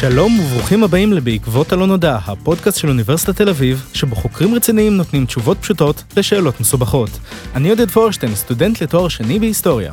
שלום 0.00 0.40
וברוכים 0.40 0.84
הבאים 0.84 1.12
ל"בעקבות 1.12 1.72
הלא 1.72 1.86
נודע", 1.86 2.18
הפודקאסט 2.26 2.78
של 2.78 2.88
אוניברסיטת 2.88 3.36
תל 3.36 3.48
אביב, 3.48 3.84
שבו 3.94 4.16
חוקרים 4.16 4.54
רציניים 4.54 4.96
נותנים 4.96 5.26
תשובות 5.26 5.58
פשוטות 5.60 6.04
לשאלות 6.16 6.60
מסובכות. 6.60 7.10
אני 7.54 7.70
עודד 7.70 7.90
פורשטיין, 7.90 8.34
סטודנט 8.34 8.82
לתואר 8.82 9.08
שני 9.08 9.38
בהיסטוריה. 9.38 9.92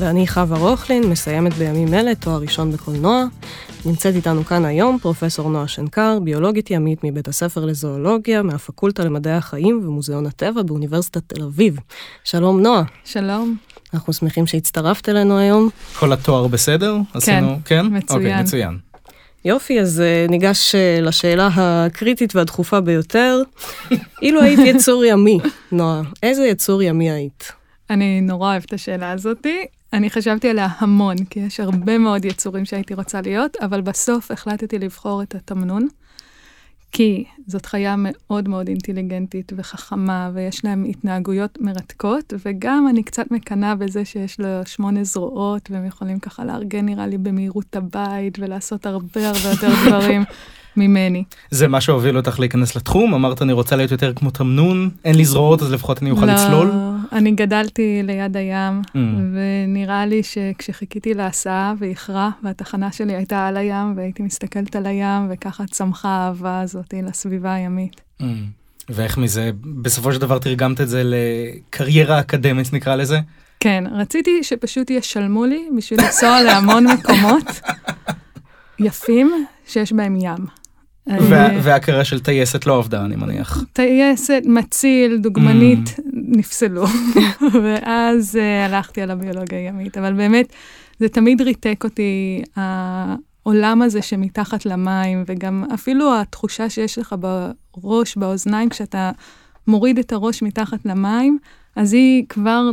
ואני 0.00 0.26
חווה 0.26 0.58
רוכלין, 0.58 1.04
מסיימת 1.04 1.54
בימים 1.54 1.94
אלה 1.94 2.14
תואר 2.14 2.40
ראשון 2.40 2.72
בקולנוע. 2.72 3.24
נמצאת 3.84 4.14
איתנו 4.14 4.44
כאן 4.44 4.64
היום 4.64 4.98
פרופסור 5.02 5.50
נועה 5.50 5.68
שנקר, 5.68 6.18
ביולוגית 6.24 6.70
ימית 6.70 7.04
מבית 7.04 7.28
הספר 7.28 7.64
לזואולוגיה, 7.64 8.42
מהפקולטה 8.42 9.04
למדעי 9.04 9.32
החיים 9.32 9.80
ומוזיאון 9.84 10.26
הטבע 10.26 10.62
באוניברסיטת 10.62 11.22
תל 11.26 11.42
אביב. 11.42 11.76
שלום 12.24 12.60
נועה. 12.60 12.82
שלום. 13.04 13.56
אנחנו 13.94 14.12
שמחים 14.12 14.46
שהצטרפת 14.46 15.08
אלינו 15.08 15.38
היום. 15.38 15.68
כל 15.98 16.12
התואר 16.12 16.46
בסדר? 16.46 16.96
כן, 17.12 17.18
עשינו, 17.18 17.58
כן? 17.64 17.86
מצוין. 17.86 18.20
אוקיי, 18.20 18.42
מצוין. 18.42 18.78
יופי, 19.44 19.80
אז 19.80 20.00
אה, 20.00 20.26
ניגש 20.28 20.74
אה, 20.74 21.00
לשאלה 21.00 21.48
הקריטית 21.54 22.36
והדחופה 22.36 22.80
ביותר. 22.80 23.42
אילו 24.22 24.42
היית 24.42 24.60
יצור 24.64 25.04
ימי, 25.04 25.38
נועה, 25.72 26.02
איזה 26.22 26.46
יצור 26.46 26.82
ימי 26.82 27.10
היית? 27.10 27.59
אני 27.90 28.20
נורא 28.20 28.50
אוהבת 28.50 28.64
את 28.64 28.72
השאלה 28.72 29.10
הזאתי. 29.10 29.64
אני 29.92 30.10
חשבתי 30.10 30.48
עליה 30.48 30.68
המון, 30.78 31.16
כי 31.24 31.40
יש 31.40 31.60
הרבה 31.60 31.98
מאוד 31.98 32.24
יצורים 32.24 32.64
שהייתי 32.64 32.94
רוצה 32.94 33.20
להיות, 33.20 33.56
אבל 33.56 33.80
בסוף 33.80 34.30
החלטתי 34.30 34.78
לבחור 34.78 35.22
את 35.22 35.34
התמנון, 35.34 35.88
כי 36.92 37.24
זאת 37.46 37.66
חיה 37.66 37.94
מאוד 37.98 38.48
מאוד 38.48 38.68
אינטליגנטית 38.68 39.52
וחכמה, 39.56 40.30
ויש 40.34 40.64
להם 40.64 40.84
התנהגויות 40.84 41.58
מרתקות, 41.60 42.32
וגם 42.46 42.86
אני 42.90 43.02
קצת 43.02 43.30
מקנאה 43.30 43.74
בזה 43.74 44.04
שיש 44.04 44.40
לו 44.40 44.48
שמונה 44.66 45.04
זרועות, 45.04 45.70
והם 45.70 45.86
יכולים 45.86 46.18
ככה 46.18 46.44
לארגן 46.44 46.86
נראה 46.86 47.06
לי 47.06 47.18
במהירות 47.18 47.64
את 47.70 47.76
הבית, 47.76 48.38
ולעשות 48.38 48.86
הרבה 48.86 49.28
הרבה 49.28 49.50
יותר 49.50 49.68
דברים 49.86 50.24
ממני. 50.76 51.24
זה 51.50 51.68
מה 51.68 51.80
שהוביל 51.80 52.16
אותך 52.16 52.40
להיכנס 52.40 52.76
לתחום? 52.76 53.14
אמרת 53.14 53.42
אני 53.42 53.52
רוצה 53.52 53.76
להיות 53.76 53.90
יותר 53.90 54.12
כמו 54.14 54.30
תמנון, 54.30 54.90
אין 55.04 55.14
לי 55.14 55.24
זרועות 55.24 55.62
אז 55.62 55.72
לפחות 55.72 56.02
אני 56.02 56.10
אוכל 56.10 56.26
לצלול? 56.26 56.70
אני 57.12 57.30
גדלתי 57.32 58.00
ליד 58.04 58.36
הים, 58.36 58.82
Mm. 58.84 58.96
ונראה 59.34 60.06
לי 60.06 60.22
שכשחיכיתי 60.22 61.14
להסעה 61.14 61.74
ואיחרה, 61.78 62.30
והתחנה 62.42 62.92
שלי 62.92 63.14
הייתה 63.16 63.46
על 63.46 63.56
הים, 63.56 63.92
והייתי 63.96 64.22
מסתכלת 64.22 64.76
על 64.76 64.86
הים, 64.86 65.26
וככה 65.30 65.64
צמחה 65.70 66.08
האהבה 66.08 66.60
הזאת 66.60 66.94
לסביבה 67.02 67.54
הימית. 67.54 68.00
Mm. 68.20 68.24
ואיך 68.88 69.18
מזה, 69.18 69.50
בסופו 69.82 70.12
של 70.12 70.20
דבר 70.20 70.38
תרגמת 70.38 70.80
את 70.80 70.88
זה 70.88 71.02
לקריירה 71.04 72.20
אקדמית 72.20 72.72
נקרא 72.72 72.96
לזה? 72.96 73.18
כן, 73.60 73.84
רציתי 73.92 74.42
שפשוט 74.44 74.90
ישלמו 74.90 75.44
לי 75.44 75.68
בשביל 75.76 76.00
לנסוע 76.00 76.42
להמון 76.42 76.86
מקומות 76.86 77.60
יפים 78.78 79.32
שיש 79.66 79.92
בהם 79.92 80.16
ים. 80.16 80.59
וה- 81.10 81.50
אה, 81.50 81.58
וההכרה 81.62 82.04
של 82.04 82.20
טייסת 82.20 82.66
לא 82.66 82.78
עבדה 82.78 83.04
אני 83.04 83.16
מניח. 83.16 83.64
טייסת, 83.72 84.42
מציל, 84.46 85.16
דוגמנית, 85.16 85.96
נפסלו. 86.12 86.84
ואז 87.62 88.38
uh, 88.38 88.70
הלכתי 88.72 89.02
על 89.02 89.10
הביולוגיה 89.10 89.58
הימית, 89.58 89.98
אבל 89.98 90.12
באמת, 90.12 90.52
זה 90.98 91.08
תמיד 91.08 91.40
ריתק 91.42 91.84
אותי, 91.84 92.42
העולם 92.56 93.82
הזה 93.82 94.02
שמתחת 94.02 94.66
למים, 94.66 95.24
וגם 95.26 95.64
אפילו 95.74 96.20
התחושה 96.20 96.70
שיש 96.70 96.98
לך 96.98 97.14
בראש, 97.74 98.16
באוזניים, 98.16 98.68
כשאתה 98.68 99.10
מוריד 99.66 99.98
את 99.98 100.12
הראש 100.12 100.42
מתחת 100.42 100.78
למים, 100.86 101.38
אז 101.76 101.92
היא 101.92 102.24
כבר 102.28 102.70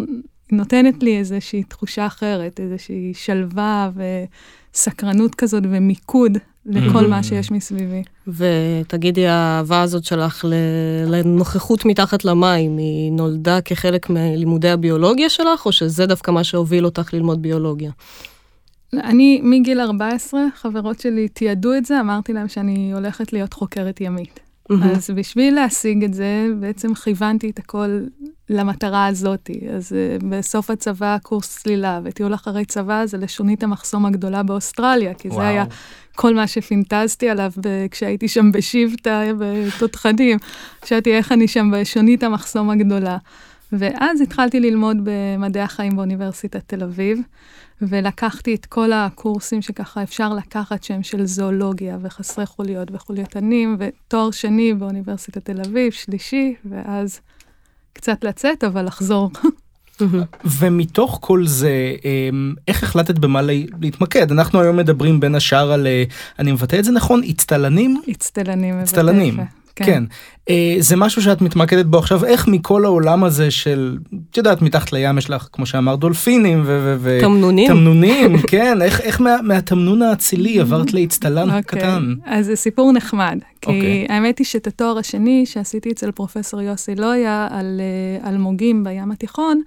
נותנת 0.52 1.03
לי 1.03 1.17
איזושהי 1.17 1.63
תחושה 1.63 2.05
אחרת, 2.05 2.59
איזושהי 2.59 3.13
שלווה 3.15 3.89
וסקרנות 4.73 5.35
כזאת 5.35 5.63
ומיקוד 5.71 6.38
לכל 6.68 7.05
Mhm. 7.05 7.08
מה 7.08 7.23
שיש 7.23 7.52
מסביבי. 7.52 8.04
ותגידי, 8.28 9.28
האהבה 9.28 9.82
הזאת 9.82 10.04
שלך 10.04 10.45
לנוכחות 11.08 11.86
מתחת 11.86 12.26
למים, 12.26 12.78
היא 12.78 13.11
נולדה 13.11 13.61
כחלק 13.61 14.10
מלימודי 14.10 14.70
הביולוגיה 14.70 15.30
שלך, 15.30 15.66
או 15.66 15.72
שזה 15.72 16.06
דווקא 16.06 16.32
מה 16.32 16.44
שהוביל 16.44 16.86
אותך 16.86 17.14
ללמוד 17.14 17.42
ביולוגיה? 17.42 17.92
אני 18.94 19.42
מגיל 19.44 19.80
14, 19.80 20.42
חברות 20.56 21.00
שלי 21.00 21.27
תיעדו 21.27 21.73
את 21.73 21.86
זה, 21.86 22.00
אמרתי 22.00 22.33
להם 22.33 22.48
שאני 22.48 22.94
הולכת 22.94 23.33
להיות 23.33 23.54
חוקרת 23.54 24.02
ימית. 24.02 24.39
אז 24.83 25.10
בשביל 25.16 25.56
להשיג 25.56 26.04
את 26.04 26.14
זה, 26.14 26.48
בעצם 26.60 26.94
כיוונתי 26.94 27.50
את 27.50 27.60
הכל 27.60 28.00
למטרה 28.49 29.08
הזאתי. 29.08 29.59
אז 29.75 29.91
uh, 29.91 30.25
בסוף 30.30 30.69
הצבא 30.69 31.17
קורס 31.23 31.58
צלילה, 31.58 31.99
וטיול 32.03 32.33
אחרי 32.33 32.65
צבא 32.65 33.05
זה 33.05 33.17
לשונית 33.17 33.63
המחסום 33.63 34.05
הגדולה 34.05 34.43
באוסטרליה, 34.43 35.13
כי 35.13 35.27
וואו. 35.27 35.41
זה 35.41 35.47
היה 35.47 35.65
כל 36.15 36.35
מה 36.35 36.47
שפינטזתי 36.47 37.30
עליו 37.30 37.52
ב- 37.58 37.87
כשהייתי 37.91 38.27
שם 38.27 38.52
בשבטה 38.52 39.21
בתותחנים. 39.39 40.37
חשבתי 40.83 41.13
איך 41.13 41.31
אני 41.31 41.47
שם 41.47 41.71
בשונית 41.73 42.23
המחסום 42.23 42.69
הגדולה. 42.69 43.17
ואז 43.71 44.21
התחלתי 44.21 44.59
ללמוד 44.59 44.97
במדעי 45.03 45.64
החיים 45.64 45.95
באוניברסיטת 45.95 46.61
תל 46.67 46.83
אביב, 46.83 47.19
ולקחתי 47.81 48.55
את 48.55 48.65
כל 48.65 48.93
הקורסים 48.93 49.61
שככה 49.61 50.03
אפשר 50.03 50.33
לקחת 50.33 50.83
שהם 50.83 51.03
של 51.03 51.25
זואולוגיה 51.25 51.97
וחסרי 52.02 52.45
חוליות 52.45 52.87
וחולייתנים, 52.91 53.77
ותואר 53.79 54.31
שני 54.31 54.73
באוניברסיטת 54.73 55.45
תל 55.45 55.61
אביב, 55.61 55.91
שלישי, 55.91 56.55
ואז 56.65 57.19
קצת 57.97 58.23
לצאת, 58.23 58.63
אבל 58.63 58.85
לחזור. 58.85 59.31
ומתוך 60.59 61.17
כל 61.21 61.47
זה 61.47 61.71
אמ, 62.05 62.53
איך 62.67 62.83
החלטת 62.83 63.19
במה 63.19 63.41
לה- 63.41 63.53
להתמקד 63.81 64.31
אנחנו 64.31 64.61
היום 64.61 64.77
מדברים 64.77 65.19
בין 65.19 65.35
השאר 65.35 65.71
על 65.71 65.87
אה, 65.87 66.03
אני 66.39 66.52
מבטא 66.52 66.75
את 66.80 66.83
זה 66.85 66.91
נכון 66.91 67.21
אצטלנים 67.31 68.02
אצטלנים. 68.11 68.80
אצטלנים 68.80 69.37
יפה. 69.82 69.86
כן 69.86 70.04
אה, 70.49 70.76
זה 70.80 70.95
משהו 70.95 71.21
שאת 71.21 71.42
מתמקדת 71.42 71.86
בו 71.86 71.98
עכשיו 71.98 72.26
איך 72.26 72.48
מכל 72.48 72.86
העולם 72.86 73.23
הזה 73.23 73.52
של 73.52 73.98
את 74.32 74.38
יודעת 74.38 74.61
מתחת 74.61 74.93
לים 74.93 75.17
יש 75.17 75.30
לך 75.30 75.48
כמו 75.54 75.65
שאמרת 75.65 75.99
דולפינים 75.99 76.64
ו- 76.65 76.95
ו- 76.99 77.17
תמנונים? 77.21 77.67
תמנונים 77.67 78.38
כן 78.52 78.82
איך 78.82 79.02
איך 79.02 79.21
מה- 79.21 79.42
מהתמנון 79.43 80.02
האצילי 80.02 80.60
עברת 80.60 80.93
לאצטלן 80.93 81.43
אוקיי, 81.48 81.60
הקטן. 81.60 82.14
אז 82.26 82.45
זה 82.45 82.55
סיפור 82.55 82.92
נחמד, 82.93 83.39
כי 83.61 83.71
אוקיי. 83.76 84.05
האמת 84.10 84.39
היא 84.39 84.45
שאת 84.45 84.67
התואר 84.67 84.98
השני 84.98 85.45
שעשיתי 85.45 85.92
אצל 85.92 86.11
פרופסור 86.11 86.61
יוסי 86.61 86.95
לויה 86.95 87.48
על 87.52 87.82
אה, 88.23 88.30
אלמוגים 88.30 88.83
בים 88.83 89.11
התיכון, 89.11 89.61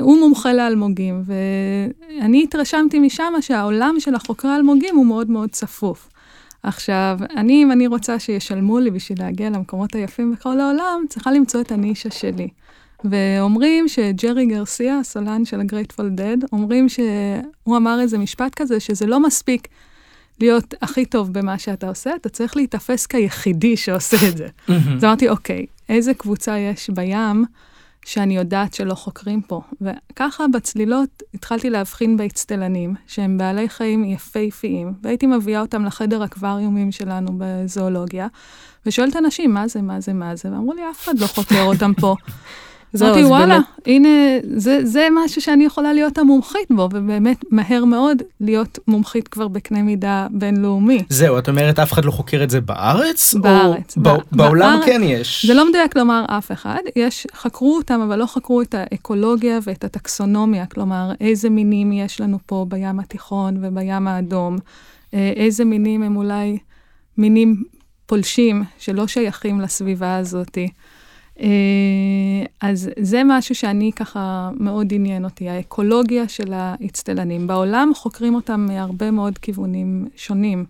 הוא 0.00 0.18
מומחה 0.20 0.52
לאלמוגים, 0.52 1.22
ואני 1.26 2.42
התרשמתי 2.42 2.98
משם 2.98 3.32
שהעולם 3.40 3.94
של 3.98 4.14
החוקרי 4.14 4.50
האלמוגים 4.50 4.96
הוא 4.96 5.06
מאוד 5.06 5.30
מאוד 5.30 5.50
צפוף. 5.50 6.08
עכשיו, 6.64 7.18
אני, 7.36 7.62
אם 7.62 7.72
אני 7.72 7.86
רוצה 7.86 8.18
שישלמו 8.18 8.78
לי 8.78 8.90
בשביל 8.90 9.18
להגיע 9.20 9.50
למקומות 9.50 9.94
היפים 9.94 10.32
בכל 10.32 10.60
העולם, 10.60 11.04
צריכה 11.08 11.32
למצוא 11.32 11.60
את 11.60 11.72
הנישה 11.72 12.10
שלי. 12.10 12.48
ואומרים 13.04 13.88
שג'רי 13.88 14.46
גרסיה, 14.46 14.98
הסולן 14.98 15.44
של 15.44 15.60
הגרייטפול 15.60 16.10
דד, 16.10 16.36
אומרים 16.52 16.88
שהוא 16.88 17.76
אמר 17.76 18.00
איזה 18.00 18.18
משפט 18.18 18.54
כזה, 18.54 18.80
שזה 18.80 19.06
לא 19.06 19.20
מספיק 19.20 19.68
להיות 20.40 20.74
הכי 20.82 21.04
טוב 21.04 21.32
במה 21.32 21.58
שאתה 21.58 21.88
עושה, 21.88 22.10
אתה 22.16 22.28
צריך 22.28 22.56
להיתפס 22.56 23.06
כיחידי 23.06 23.76
שעושה 23.76 24.16
את 24.28 24.36
זה. 24.36 24.48
אז 24.96 25.04
אמרתי, 25.04 25.28
אוקיי, 25.28 25.66
איזה 25.88 26.14
קבוצה 26.14 26.58
יש 26.58 26.90
בים 26.90 27.44
שאני 28.04 28.36
יודעת 28.36 28.74
שלא 28.74 28.94
חוקרים 28.94 29.42
פה? 29.42 29.60
וככה 29.80 30.44
בצלילות 30.48 31.22
התחלתי 31.34 31.70
להבחין 31.70 32.16
באצטלנים, 32.16 32.94
שהם 33.06 33.38
בעלי 33.38 33.68
חיים 33.68 34.04
יפהפיים, 34.04 34.92
והייתי 35.02 35.26
מביאה 35.26 35.60
אותם 35.60 35.84
לחדר 35.84 36.24
אקווריומים 36.24 36.92
שלנו 36.92 37.28
בזואולוגיה, 37.38 38.26
ושואלת 38.86 39.16
אנשים, 39.16 39.54
מה 39.54 39.68
זה, 39.68 39.82
מה 39.82 40.00
זה, 40.00 40.12
מה 40.12 40.36
זה, 40.36 40.52
ואמרו 40.52 40.72
לי, 40.72 40.82
אף 40.90 41.04
אחד 41.04 41.18
לא 41.18 41.26
חוקר 41.26 41.62
אותם 41.62 41.92
פה. 41.94 42.14
זהו, 42.96 43.06
אמרתי, 43.08 43.20
אז 43.22 43.26
וואלה, 43.28 43.46
באמת- 43.54 43.64
הנה, 43.86 44.08
זה, 44.56 44.80
זה 44.86 45.08
משהו 45.24 45.42
שאני 45.42 45.64
יכולה 45.64 45.92
להיות 45.92 46.18
המומחית 46.18 46.68
בו, 46.70 46.88
ובאמת 46.92 47.44
מהר 47.50 47.84
מאוד 47.84 48.22
להיות 48.40 48.78
מומחית 48.88 49.28
כבר 49.28 49.48
בקנה 49.48 49.82
מידה 49.82 50.26
בינלאומי. 50.30 51.02
זהו 51.08 51.38
את 51.38 51.48
אומרת 51.48 51.78
אף 51.78 51.92
אחד 51.92 52.04
לא 52.04 52.10
חוקר 52.10 52.42
את 52.44 52.50
זה 52.50 52.60
בארץ? 52.60 53.34
או 53.34 53.40
בארץ, 53.40 53.96
ב- 53.98 54.02
בא- 54.02 54.16
בעולם 54.32 54.72
בארץ- 54.76 54.86
כן 54.86 55.00
יש. 55.04 55.44
זה 55.46 55.54
לא 55.54 55.68
מדויק 55.68 55.96
לומר 55.96 56.24
אף 56.28 56.52
אחד, 56.52 56.80
יש, 56.96 57.26
חקרו 57.34 57.76
אותם, 57.76 58.00
אבל 58.00 58.18
לא 58.18 58.26
חקרו 58.26 58.62
את 58.62 58.74
האקולוגיה 58.78 59.58
ואת 59.62 59.84
הטקסונומיה, 59.84 60.66
כלומר, 60.66 61.12
איזה 61.20 61.50
מינים 61.50 61.92
יש 61.92 62.20
לנו 62.20 62.38
פה 62.46 62.66
בים 62.68 63.00
התיכון 63.00 63.56
ובים 63.62 64.08
האדום, 64.08 64.56
אה, 65.14 65.32
איזה 65.36 65.64
מינים 65.64 66.02
הם 66.02 66.16
אולי 66.16 66.58
מינים 67.18 67.62
פולשים 68.06 68.64
שלא 68.78 69.06
שייכים 69.06 69.60
לסביבה 69.60 70.16
הזאתי. 70.16 70.68
אה, 71.40 71.46
אז 72.60 72.90
זה 72.98 73.22
משהו 73.24 73.54
שאני 73.54 73.90
ככה 73.96 74.50
מאוד 74.60 74.94
עניין 74.94 75.24
אותי, 75.24 75.48
האקולוגיה 75.48 76.28
של 76.28 76.52
האצטלנים. 76.52 77.46
בעולם 77.46 77.92
חוקרים 77.94 78.34
אותם 78.34 78.66
מהרבה 78.68 79.10
מאוד 79.10 79.38
כיוונים 79.38 80.06
שונים. 80.16 80.64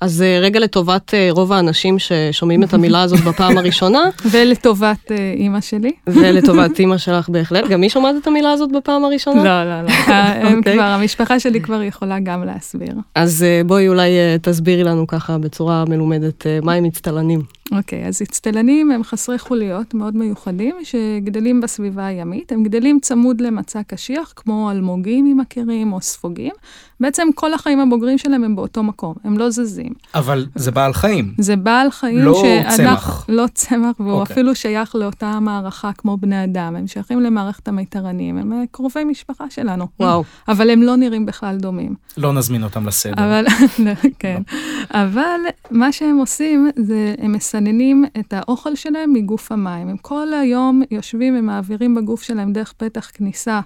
אז 0.00 0.22
אה, 0.22 0.38
רגע 0.40 0.60
לטובת 0.60 1.14
אה, 1.14 1.28
רוב 1.30 1.52
האנשים 1.52 1.98
ששומעים 1.98 2.62
את 2.62 2.74
המילה 2.74 3.02
הזאת 3.02 3.20
בפעם 3.28 3.58
הראשונה, 3.58 4.08
ולטובת 4.30 5.12
אימא 5.36 5.60
שלי. 5.60 5.92
ולטובת 6.06 6.78
אימא 6.80 6.98
שלך 6.98 7.28
בהחלט, 7.28 7.68
גם 7.68 7.82
היא 7.82 7.90
שומעת 7.90 8.14
את 8.22 8.26
המילה 8.26 8.52
הזאת 8.52 8.72
בפעם 8.72 9.04
הראשונה? 9.04 9.44
לא, 9.44 9.64
לא, 9.64 9.82
לא. 9.82 10.12
הם 10.14 10.58
אוקיי. 10.58 10.74
כבר, 10.74 10.82
המשפחה 10.82 11.40
שלי 11.40 11.60
כבר 11.60 11.82
יכולה 11.82 12.20
גם 12.20 12.44
להסביר. 12.44 12.94
אז 13.14 13.46
בואי 13.66 13.88
אולי 13.88 14.10
תסבירי 14.42 14.84
לנו 14.84 15.06
ככה 15.06 15.38
בצורה 15.38 15.84
מלומדת, 15.88 16.46
מה 16.62 16.72
הם 16.72 16.84
מצטלנים. 16.84 17.42
אוקיי, 17.76 18.06
אז 18.06 18.22
אצטלנים 18.22 18.90
הם 18.90 19.02
חסרי 19.04 19.38
חוליות 19.38 19.94
מאוד 19.94 20.16
מיוחדים, 20.16 20.74
שגדלים 20.82 21.60
בסביבה 21.60 22.06
הימית. 22.06 22.52
הם 22.52 22.62
גדלים 22.62 22.98
צמוד 23.02 23.40
למצע 23.40 23.82
קשיח, 23.82 24.32
כמו 24.36 24.70
אלמוגים, 24.70 25.26
אם 25.26 25.36
מכירים, 25.40 25.92
או 25.92 26.00
ספוגים. 26.00 26.52
בעצם 27.00 27.28
כל 27.34 27.54
החיים 27.54 27.80
הבוגרים 27.80 28.18
שלהם 28.18 28.44
הם 28.44 28.56
באותו 28.56 28.82
מקום, 28.82 29.14
הם 29.24 29.38
לא 29.38 29.50
זזים. 29.50 29.92
אבל 30.14 30.46
זה 30.54 30.70
בעל 30.70 30.92
חיים. 30.92 31.34
זה 31.38 31.56
בעל 31.56 31.90
חיים 31.90 32.18
לא 32.18 32.34
שאנחנו- 32.42 32.76
צמח. 32.76 33.26
לא 33.28 33.44
צמח, 33.54 34.00
והוא 34.00 34.12
אוקיי. 34.12 34.34
אפילו 34.34 34.54
שייך 34.54 34.94
לאותה 34.96 35.40
מערכה 35.40 35.90
כמו 35.92 36.16
בני 36.16 36.44
אדם. 36.44 36.76
הם 36.76 36.86
שייכים 36.86 37.20
למערכת 37.20 37.68
המיתרנים, 37.68 38.38
הם 38.38 38.52
אה, 38.52 38.62
קרובי 38.70 39.04
משפחה 39.04 39.44
שלנו. 39.50 39.86
וואו. 40.00 40.24
אבל 40.48 40.70
הם 40.70 40.82
לא 40.82 40.96
נראים 40.96 41.26
בכלל 41.26 41.56
דומים. 41.56 41.94
לא 42.16 42.32
נזמין 42.32 42.64
אותם 42.64 42.86
לסדר. 42.86 43.12
אבל, 43.24 43.44
לא, 43.84 43.92
כן. 44.18 44.42
אבל 44.90 45.40
מה 45.70 45.92
שהם 45.92 46.16
עושים 46.18 46.70
זה 46.76 47.14
הם 47.18 47.34
מסננים 47.62 48.04
את 48.20 48.32
האוכל 48.32 48.74
שלהם 48.74 49.12
מגוף 49.12 49.52
המים. 49.52 49.88
הם 49.88 49.96
כל 49.96 50.28
היום 50.34 50.82
יושבים 50.90 51.36
ומעבירים 51.38 51.94
בגוף 51.94 52.22
שלהם 52.22 52.52
דרך 52.52 52.72
פתח 52.72 53.10
כניסה 53.14 53.60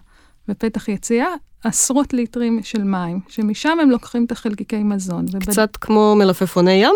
ופתח 0.49 0.89
יציאה 0.89 1.27
עשרות 1.65 2.13
ליטרים 2.13 2.61
של 2.63 2.83
מים, 2.85 3.21
שמשם 3.29 3.79
הם 3.83 3.91
לוקחים 3.91 4.25
את 4.25 4.33
החלקיקי 4.33 4.83
מזון. 4.83 5.25
ובד- 5.33 5.43
קצת 5.51 5.77
כמו 5.81 6.15
מלפפוני 6.19 6.73
ים? 6.73 6.95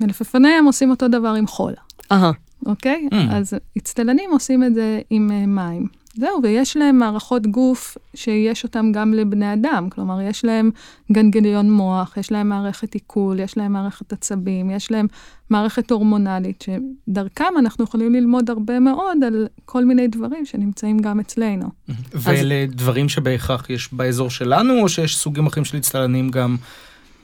מלפפוני 0.00 0.48
הם 0.48 0.64
עושים 0.64 0.90
אותו 0.90 1.08
דבר 1.08 1.28
עם 1.34 1.46
חול, 1.46 1.72
אהה. 2.12 2.30
אוקיי? 2.66 3.08
Mm. 3.12 3.16
אז 3.30 3.54
אצטלנים 3.78 4.30
עושים 4.30 4.64
את 4.64 4.74
זה 4.74 5.00
עם 5.10 5.30
אה, 5.32 5.46
מים. 5.46 5.86
זהו, 6.18 6.40
ויש 6.42 6.76
להם 6.76 6.98
מערכות 6.98 7.46
גוף 7.46 7.96
שיש 8.14 8.64
אותם 8.64 8.92
גם 8.92 9.14
לבני 9.14 9.52
אדם. 9.52 9.88
כלומר, 9.90 10.20
יש 10.20 10.44
להם 10.44 10.70
גנגליון 11.12 11.72
מוח, 11.72 12.16
יש 12.16 12.32
להם 12.32 12.48
מערכת 12.48 12.94
עיכול, 12.94 13.40
יש 13.40 13.56
להם 13.56 13.72
מערכת 13.72 14.12
עצבים, 14.12 14.70
יש 14.70 14.90
להם 14.90 15.06
מערכת 15.50 15.90
הורמונלית, 15.90 16.64
שדרכם 16.64 17.44
אנחנו 17.58 17.84
יכולים 17.84 18.14
ללמוד 18.14 18.50
הרבה 18.50 18.80
מאוד 18.80 19.24
על 19.26 19.46
כל 19.64 19.84
מיני 19.84 20.08
דברים 20.08 20.46
שנמצאים 20.46 20.98
גם 20.98 21.20
אצלנו. 21.20 21.66
ואלה 22.12 22.66
דברים 22.68 23.08
שבהכרח 23.08 23.70
יש 23.70 23.92
באזור 23.92 24.30
שלנו, 24.30 24.82
או 24.82 24.88
שיש 24.88 25.16
סוגים 25.16 25.46
אחרים 25.46 25.64
של 25.64 25.76
הצטלנים 25.76 26.30
גם 26.30 26.56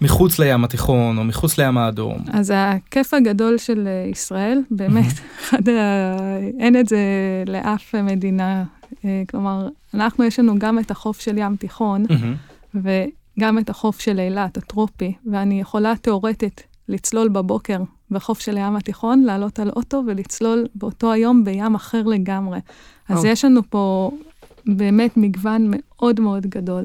מחוץ 0.00 0.38
לים 0.38 0.64
התיכון, 0.64 1.18
או 1.18 1.24
מחוץ 1.24 1.58
לים 1.58 1.78
האדום? 1.78 2.18
אז 2.32 2.52
הכיף 2.56 3.14
הגדול 3.14 3.58
של 3.58 3.86
אה, 3.86 4.10
ישראל, 4.10 4.60
באמת, 4.70 5.12
אחד 5.40 5.68
ה... 5.68 6.16
אין 6.58 6.80
את 6.80 6.88
זה 6.88 6.98
לאף 7.46 7.94
מדינה. 7.94 8.64
אה, 9.04 9.22
כלומר, 9.30 9.68
אנחנו, 9.94 10.24
יש 10.24 10.38
לנו 10.38 10.58
גם 10.58 10.78
את 10.78 10.90
החוף 10.90 11.20
של 11.20 11.38
ים 11.38 11.56
תיכון, 11.56 12.04
מהמם. 12.10 12.34
וגם 12.74 13.58
את 13.58 13.70
החוף 13.70 14.00
של 14.00 14.20
אילת, 14.20 14.56
הטרופי, 14.56 15.12
ואני 15.30 15.60
יכולה 15.60 15.94
תאורטית 16.02 16.62
לצלול 16.88 17.28
בבוקר 17.28 17.78
בחוף 18.10 18.40
של 18.40 18.56
הים 18.56 18.76
התיכון, 18.76 19.22
לעלות 19.22 19.58
על 19.58 19.70
אוטו 19.76 20.02
ולצלול 20.06 20.66
באותו 20.74 21.12
היום 21.12 21.44
בים 21.44 21.74
אחר 21.74 22.02
לגמרי. 22.02 22.58
אז 23.08 23.18
וואו. 23.18 23.26
יש 23.26 23.44
לנו 23.44 23.60
פה 23.70 24.10
באמת 24.66 25.16
מגוון 25.16 25.70
מאוד 25.70 26.20
מאוד 26.20 26.46
גדול. 26.46 26.84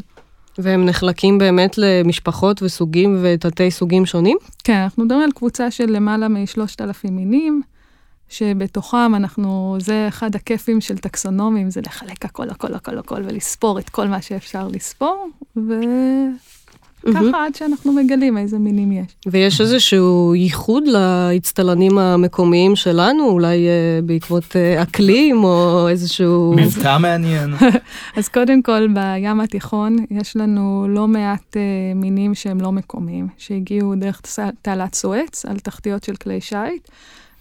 והם 0.57 0.85
נחלקים 0.85 1.37
באמת 1.37 1.77
למשפחות 1.77 2.63
וסוגים 2.63 3.17
ותתי 3.21 3.71
סוגים 3.71 4.05
שונים? 4.05 4.37
כן, 4.63 4.77
אנחנו 4.77 5.03
מדברים 5.03 5.23
על 5.23 5.31
קבוצה 5.31 5.71
של 5.71 5.85
למעלה 5.89 6.27
משלושת 6.27 6.81
אלפים 6.81 7.15
מינים, 7.15 7.61
שבתוכם 8.29 9.15
אנחנו, 9.15 9.77
זה 9.79 10.05
אחד 10.07 10.35
הכיפים 10.35 10.81
של 10.81 10.97
טקסונומים, 10.97 11.69
זה 11.69 11.81
לחלק 11.81 12.25
הכל, 12.25 12.49
הכל, 12.49 12.73
הכל, 12.73 12.97
הכל, 12.97 13.21
ולספור 13.25 13.79
את 13.79 13.89
כל 13.89 14.07
מה 14.07 14.21
שאפשר 14.21 14.67
לספור, 14.67 15.29
וככה 15.57 17.45
עד 17.45 17.55
שאנחנו 17.55 17.93
מגלים 17.93 18.37
איזה 18.37 18.59
מינים 18.59 18.91
יש. 18.91 19.15
ויש 19.27 19.61
איזשהו 19.61 20.35
ייחוד 20.35 20.83
לאצטלנים 20.87 21.97
המקומיים 21.97 22.75
שלנו, 22.75 23.29
אולי 23.29 23.67
אה, 23.67 23.99
בעקבות 24.03 24.55
אה, 24.55 24.81
אקלים 24.83 25.43
או 25.43 25.87
איזשהו... 25.89 26.53
מבטא 26.57 26.97
מעניין. 26.97 27.53
אז 28.17 28.27
קודם 28.27 28.61
כל, 28.61 28.87
בים 28.87 29.39
התיכון 29.39 29.97
יש 30.11 30.35
לנו 30.35 30.85
לא 30.89 31.07
מעט 31.07 31.57
אה, 31.57 31.61
מינים 31.95 32.35
שהם 32.35 32.61
לא 32.61 32.71
מקומיים, 32.71 33.27
שהגיעו 33.37 33.95
דרך 33.95 34.21
תעלת 34.61 34.95
סואץ 34.95 35.45
על 35.45 35.59
תחתיות 35.59 36.03
של 36.03 36.15
כלי 36.15 36.41
שיט, 36.41 36.87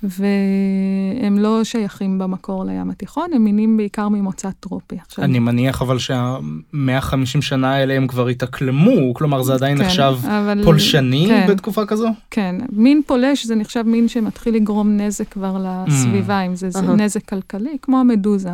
והם 0.03 1.39
לא 1.39 1.65
שייכים 1.65 2.19
במקור 2.19 2.65
לים 2.65 2.91
התיכון, 2.91 3.31
הם 3.35 3.45
מינים 3.45 3.77
בעיקר 3.77 4.09
ממוצא 4.09 4.51
טרופי. 4.61 4.97
עכשיו, 5.07 5.25
אני 5.25 5.39
מניח 5.39 5.83
אבל 5.83 5.99
שה-150 5.99 7.41
שנה 7.41 7.75
האלה 7.75 7.95
הם 7.95 8.07
כבר 8.07 8.29
התאקלמו, 8.29 9.15
כלומר 9.15 9.43
זה 9.43 9.55
עדיין 9.55 9.79
כן, 9.79 9.85
נחשב 9.85 10.15
אבל- 10.25 10.65
פולשני 10.65 11.25
כן. 11.29 11.47
בתקופה 11.49 11.87
כזו? 11.87 12.09
כן, 12.31 12.57
מין 12.73 13.03
פולש 13.07 13.47
זה 13.47 13.55
נחשב 13.55 13.83
מין 13.87 14.09
שמתחיל 14.09 14.55
לגרום 14.55 14.97
נזק 14.97 15.29
כבר 15.29 15.65
לסביבה, 15.87 16.41
אם 16.41 16.55
זה, 16.57 16.71
זה. 16.71 16.81
נזק 16.83 17.25
כלכלי, 17.29 17.77
כמו 17.83 18.01
המדוזה. 18.01 18.51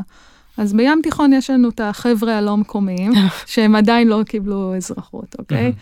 אז 0.57 0.73
בים 0.73 1.01
תיכון 1.03 1.33
יש 1.33 1.51
לנו 1.51 1.69
את 1.69 1.81
החבר'ה 1.81 2.39
הלא 2.39 2.57
מקומיים, 2.57 3.13
שהם 3.47 3.77
עדיין 3.77 4.09
לא 4.09 4.23
קיבלו 4.27 4.77
אזרחות, 4.77 5.37
אוקיי? 5.39 5.73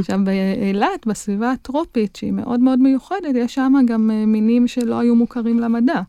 עכשיו, 0.00 0.18
באילת, 0.24 1.06
בסביבה 1.06 1.52
הטרופית, 1.52 2.16
שהיא 2.16 2.32
מאוד 2.32 2.60
מאוד 2.60 2.78
מיוחדת, 2.78 3.34
יש 3.34 3.54
שם 3.54 3.72
גם 3.86 4.10
אה, 4.10 4.26
מינים 4.26 4.68
שלא 4.68 4.98
היו 4.98 5.14
מוכרים 5.14 5.60
למדע. 5.60 6.00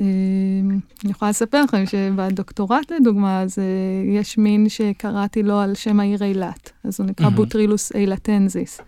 אה, 0.00 0.04
אני 1.04 1.10
יכולה 1.10 1.30
לספר 1.30 1.62
לכם 1.62 1.86
שבדוקטורט, 1.86 2.92
לדוגמה, 2.92 3.42
אז 3.42 3.58
אה, 3.58 4.18
יש 4.20 4.38
מין 4.38 4.68
שקראתי 4.68 5.42
לו 5.42 5.58
על 5.58 5.74
שם 5.74 6.00
העיר 6.00 6.24
אילת. 6.24 6.70
אז 6.84 7.00
הוא 7.00 7.06
נקרא. 7.06 7.28
בוטרילוס 7.28 7.92
אילתנזיס. 7.92 8.80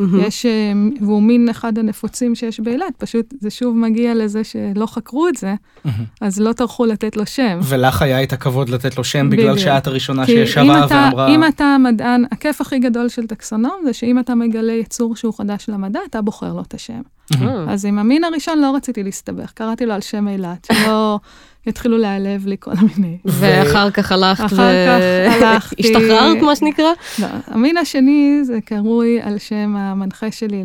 מהמם. 0.00 0.20
יש, 0.20 0.46
אה, 0.46 0.72
והוא 1.00 1.22
מין 1.22 1.48
אחד 1.48 1.78
הנפוצים 1.78 2.34
שיש 2.34 2.60
באילת, 2.60 2.92
פשוט 2.98 3.34
זה 3.40 3.50
שוב 3.50 3.76
מגיע 3.76 4.14
לזה 4.14 4.44
שלא 4.44 4.86
חקרו 4.86 5.28
את 5.28 5.36
זה, 5.36 5.54
מהמם. 5.84 6.04
אז 6.20 6.40
לא 6.40 6.52
טרחו 6.52 6.86
לתת 6.86 7.16
לו 7.16 7.26
שם. 7.26 7.58
ולך 7.62 8.02
היה 8.02 8.22
את 8.22 8.32
הכבוד 8.32 8.68
לתת 8.68 8.98
לו 8.98 9.04
שם 9.04 9.30
בגלל. 9.30 9.58
שאת 9.58 9.86
הראשונה 9.86 10.26
שישבה 10.26 10.86
ואמרה... 10.90 11.28
אם 11.28 11.44
אתה 11.44 11.76
מדען, 11.78 12.24
הכיף 12.32 12.60
הכי 12.60 12.78
גדול 12.78 13.08
של 13.08 13.26
טקסונום 13.26 13.80
זה 13.84 13.92
שאם 13.92 14.18
אתה 14.18 14.34
מגלה 14.34 14.72
יצור 14.72 15.16
שהוא 15.16 15.34
חדש 15.34 15.68
למדע, 15.68 16.00
אתה 16.10 16.22
בוחר 16.22 16.52
לו 16.52 16.60
את 16.60 16.74
השם. 16.74 17.00
אה. 17.42 17.64
אז 17.68 17.84
עם 17.84 17.98
המין 17.98 18.24
הראשון 18.24 18.58
לא 18.58 18.74
רציתי 18.76 19.02
להסתבך, 19.02 19.50
קראתי 19.52 19.86
לו 19.86 19.94
על 19.94 20.00
שם 20.00 20.28
אילת, 20.28 20.66
שלא 20.72 21.18
יתחילו 21.66 21.98
להיעלב 21.98 22.46
לי 22.46 22.56
כל 22.60 22.70
מיני. 22.96 23.18
ואחר 23.24 23.90
כך 23.90 24.12
הלכת 24.12 24.44
אחר 24.44 24.56
כך 24.86 25.42
הלכתי- 25.42 25.76
השתחררת, 25.82 26.42
מה 26.42 26.56
שנקרא? 26.56 26.84
לא, 27.18 27.26
המין 27.46 27.76
השני 27.76 28.40
זה 28.42 28.58
קרוי 28.64 29.20
על 29.22 29.38
שם 29.38 29.76
המנחה 29.76 30.30
שלי 30.30 30.64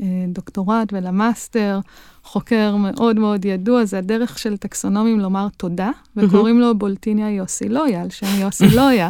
לדוקטורט 0.00 0.92
ולמאסטר, 0.92 1.80
חוקר 2.24 2.76
מאוד 2.76 3.18
מאוד 3.18 3.44
ידוע, 3.44 3.84
זה 3.84 3.98
הדרך 3.98 4.38
של 4.38 4.56
טקסונומים 4.56 5.20
לומר 5.20 5.46
תודה, 5.56 5.90
וקוראים 6.16 6.60
לו 6.60 6.78
בולטיניה 6.78 7.30
יוסילויה, 7.30 8.00
על 8.02 8.10
שם 8.10 8.26
יוסי 8.42 8.71
לויה. 8.71 9.08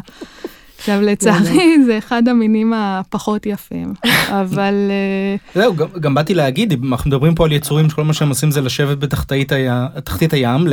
עכשיו, 0.79 1.01
לצערי, 1.01 1.85
זה 1.87 1.99
אחד 1.99 2.29
המינים 2.29 2.73
הפחות 2.73 3.47
יפים, 3.47 3.93
אבל 4.43 4.75
אה, 4.91 5.37
זהו, 5.63 5.75
גם, 6.01 6.15
באתי 6.15 6.35
להגיד, 6.35 6.85
אנחנו 6.93 7.09
מדברים 7.09 7.35
פה 7.35 7.45
על 7.45 7.53
יצורים 7.53 7.91
שכל 7.91 8.05
מה 8.05 8.13
שהם 8.13 8.29
עושים 8.29 8.51
זה 8.51 8.61
לשבת 8.61 8.99
בתחתית 8.99 9.53
הים, 9.53 9.87
תחתית 10.05 10.33
הים, 10.33 10.67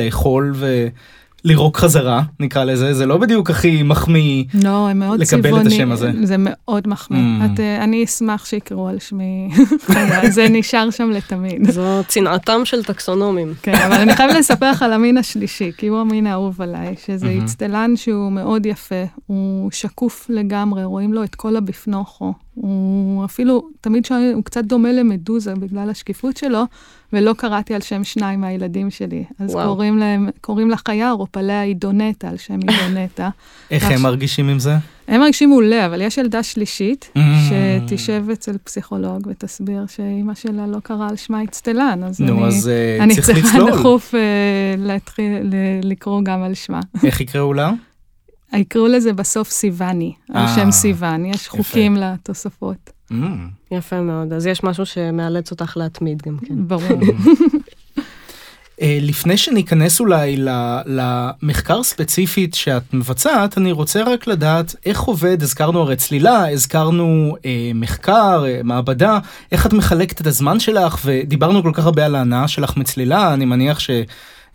ולירוק 1.45 1.77
חזרה, 1.77 2.23
נקרא 2.39 2.63
לזה, 2.63 2.93
זה 2.93 3.05
לא 3.05 3.17
בדיוק 3.17 3.49
הכי 3.49 3.83
מחמיא. 3.83 4.43
לא, 4.53 4.89
הם 4.89 4.99
מאוד 4.99 5.19
לקבל 5.19 5.39
את 5.39 5.45
צבעונים. 5.45 5.67
השם 5.67 5.91
הזה. 5.91 6.11
זה 6.23 6.35
מאוד 6.39 6.87
מחמיא. 6.87 7.19
אמ. 7.19 7.53
את, 7.53 7.59
אה, 7.59 7.83
אני 7.83 8.03
אשמח 8.03 8.45
שיקראו 8.45 8.87
על 8.87 8.99
שמי, 8.99 9.49
זה 10.35 10.47
נשאר 10.49 10.89
שם 10.89 11.09
לתמיד. 11.09 11.69
זו 11.71 12.01
צנעתם 12.07 12.61
של 12.65 12.83
טקסונומים. 12.83 13.53
כן, 13.61 13.75
אבל 13.75 13.95
אני 13.95 14.15
חייבת 14.15 14.35
לספר 14.35 14.71
לך 14.71 14.81
על 14.81 14.93
המין 14.93 15.17
השלישי, 15.17 15.71
כי 15.77 15.87
הוא 15.87 15.99
המין 15.99 16.27
האהוב 16.27 16.61
עליי, 16.61 16.95
שזה 17.05 17.25
מהמם. 17.25 17.43
אצטלן 17.43 17.95
שהוא 17.95 18.31
מאוד 18.31 18.65
יפה, 18.65 19.03
הוא 19.25 19.71
שקוף 19.71 20.25
לגמרי, 20.29 20.83
רואים 20.83 21.13
לו 21.13 21.23
את 21.23 21.35
כל 21.35 21.55
הבפנוכו. 21.55 22.33
הוא 22.53 23.25
אפילו, 23.25 23.67
תמיד 23.81 24.05
שואל, 24.05 24.31
הוא 24.35 24.43
קצת 24.43 24.63
דומה 24.63 24.91
למדוזה 24.91 25.55
בגלל 25.55 25.89
השקיפות 25.89 26.37
שלו, 26.37 26.63
ולא 27.15 27.33
קראתי 27.37 27.73
על 27.75 27.81
שם 27.81 28.03
שניים 28.03 28.41
מהילדים 28.41 28.89
שלי. 28.91 29.23
אז 29.39 29.55
וואו. 29.55 29.67
קוראים 29.73 29.97
להם, 29.97 30.29
קוראים 30.41 30.69
לחיה 30.71 31.11
רופליה 31.11 31.63
אידונטה, 31.63 32.29
על 32.29 32.37
שם 32.37 32.59
אידונטה. 32.69 33.29
איך. 33.71 33.91
הם 33.91 34.01
מרגישים 34.01 34.49
עם 34.49 34.59
זה? 34.59 34.75
הם 35.07 35.19
מרגישים 35.21 35.49
מעולה, 35.49 35.85
אבל 35.85 36.01
יש 36.01 36.17
ילדה 36.17 36.43
שלישית, 36.43 37.09
Mm. 37.15 37.19
שתשב 37.89 38.23
אצל 38.33 38.57
פסיכולוג 38.63 39.27
ותסביר 39.29 39.85
שאימא 39.87 40.33
שלה 40.35 40.67
לא 40.67 40.77
קראה 40.83 41.07
על 41.09 41.15
שמה 41.15 41.43
אצטלן, 41.43 41.99
אז 42.03 42.19
נו, 42.21 42.37
אני... 42.37 42.47
אז 42.47 42.67
אה, 42.69 43.03
אני 43.03 43.15
צריך 43.15 43.25
צריכה 43.39 43.57
לצלול. 43.57 43.71
דחוף 43.71 44.15
אה, 44.15 44.19
להתחיל 44.77 45.31
ל- 45.43 45.55
לקרוא 45.91 46.21
גם 46.23 46.43
על 46.43 46.53
שמה. 46.53 46.79
איך 47.05 47.21
יקראו 47.21 47.53
לה? 47.53 47.71
יקראו 48.53 48.87
לזה 48.87 49.13
בסוף 49.13 49.49
סיווני, 49.49 50.13
על 50.33 50.45
אה, 50.45 50.55
שם 50.55 50.71
סיוון, 50.71 51.25
יש. 51.25 51.47
חוקים 51.47 51.95
לתוספות. 51.95 52.89
Mm. 53.11 53.15
יפה 53.71 54.01
מאוד. 54.01 54.33
אז 54.33 54.47
יש 54.47 54.63
משהו 54.63 54.85
שמאלץ 54.85 55.51
אותך 55.51 55.77
להתמיד 55.77 56.21
גם 56.25 56.37
כן. 56.37 56.67
ברור. 56.67 57.01
אה, 58.81 58.97
לפני 59.01 59.37
שניכנס 59.37 59.99
אולי 59.99 60.37
ל- 60.37 60.79
למחקר 60.85 61.83
ספציפית 61.83 62.53
שאת 62.53 62.93
מבצעת, 62.93 63.57
אני 63.57 63.71
רוצה 63.71 64.03
רק 64.03 64.27
לדעת 64.27 64.75
איך 64.85 65.01
עובד, 65.01 65.43
הזכרנו 65.43 65.81
הרי 65.81 65.95
צלילה, 65.95 66.51
הזכרנו 66.51 67.35
אה, 67.45 67.71
מחקר, 67.75 68.43
אה, 68.47 68.59
מעבדה, 68.63 69.19
איך 69.51 69.65
את 69.65 69.73
מחלקת 69.73 70.21
את 70.21 70.27
הזמן 70.27 70.59
שלך, 70.59 70.99
ודיברנו 71.05 71.63
כל 71.63 71.71
כך 71.73 71.85
הרבה 71.85 72.05
על 72.05 72.15
ההנאה 72.15 72.47
שלך 72.47 72.77
מצלילה, 72.77 73.33
אני 73.33 73.45
מניח 73.45 73.79
ש... 73.79 73.89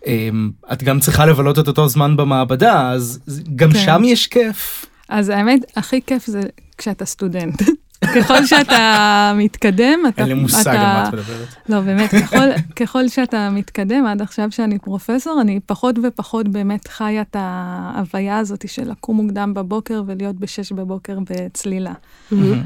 אה, 0.07 0.29
את 0.73 0.83
גם 0.83 1.01
צריכה 1.01 1.27
לבלות 1.27 1.59
את 1.59 1.69
אותו 1.69 1.89
זמן 1.89 2.17
במעבדה, 2.17 2.91
אז 2.91 3.21
גם 3.57 3.73
כן. 3.73 3.79
שם 3.79 4.03
יש 4.05 4.27
כיף. 4.27 4.87
אז 5.09 5.29
האמת, 5.29 5.61
הכי 5.77 6.01
כיף 6.07 6.27
זה 6.27 6.41
כשאתה 6.79 7.05
סטודנט. 7.05 7.63
ככל 8.05 8.47
שאתה 8.47 9.33
מתקדם, 9.37 9.99
אתה... 10.09 10.23
אין 10.23 10.29
לי 10.29 10.35
מושג 10.35 10.69
על 10.69 10.77
אתה- 10.77 10.83
מה 10.85 11.09
את 11.09 11.15
מדברת. 11.15 11.49
לא, 11.69 11.81
באמת, 11.81 12.11
ככל, 12.11 12.47
ככל 12.77 13.09
שאתה 13.09 13.51
מתקדם, 13.51 14.07
עד 14.07 14.23
עכשיו 14.23 14.51
שאני 14.51 14.79
פרופסור, 14.79 15.41
אני 15.41 15.61
פחות 15.67 15.97
ופחות 16.03 16.49
באמת 16.49 16.89
חיה 16.89 17.23
את 17.23 17.37
ההוויה 17.39 18.39
הזאת 18.39 18.69
של 18.69 18.91
לקום 18.91 19.17
מוקדם 19.17 19.55
בבוקר 19.55 20.03
ולהיות 20.07 20.37
בשש 20.37 20.73
בבוקר 20.73 21.19
בצלילה. 21.31 21.93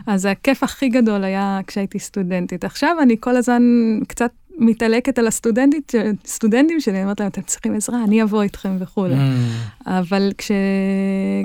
אז 0.06 0.24
הכיף 0.26 0.62
הכי 0.62 0.88
גדול 0.88 1.24
היה 1.24 1.60
כשהייתי 1.66 1.98
סטודנטית. 1.98 2.64
עכשיו 2.64 2.96
אני 3.02 3.16
כל 3.20 3.36
הזמן 3.36 3.62
קצת 4.08 4.30
מתעלקת 4.58 5.18
על 5.18 5.26
הסטודנטית, 5.26 5.92
סטודנטים 6.26 6.80
שלי, 6.80 6.94
אני 6.94 7.02
אומרת 7.02 7.20
להם, 7.20 7.28
אתם 7.28 7.42
צריכים 7.42 7.74
עזרה, 7.74 8.04
אני 8.04 8.22
אבוא 8.22 8.42
איתכם 8.42 8.76
וכולי. 8.80 9.14
Mm. 9.14 9.86
אבל 9.86 10.32
כש... 10.38 10.50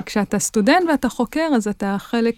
כשאתה 0.06 0.38
סטודנט 0.38 0.82
ואתה 0.90 1.08
חוקר, 1.08 1.48
אז 1.56 1.68
אתה 1.68 1.96
חלק 1.98 2.34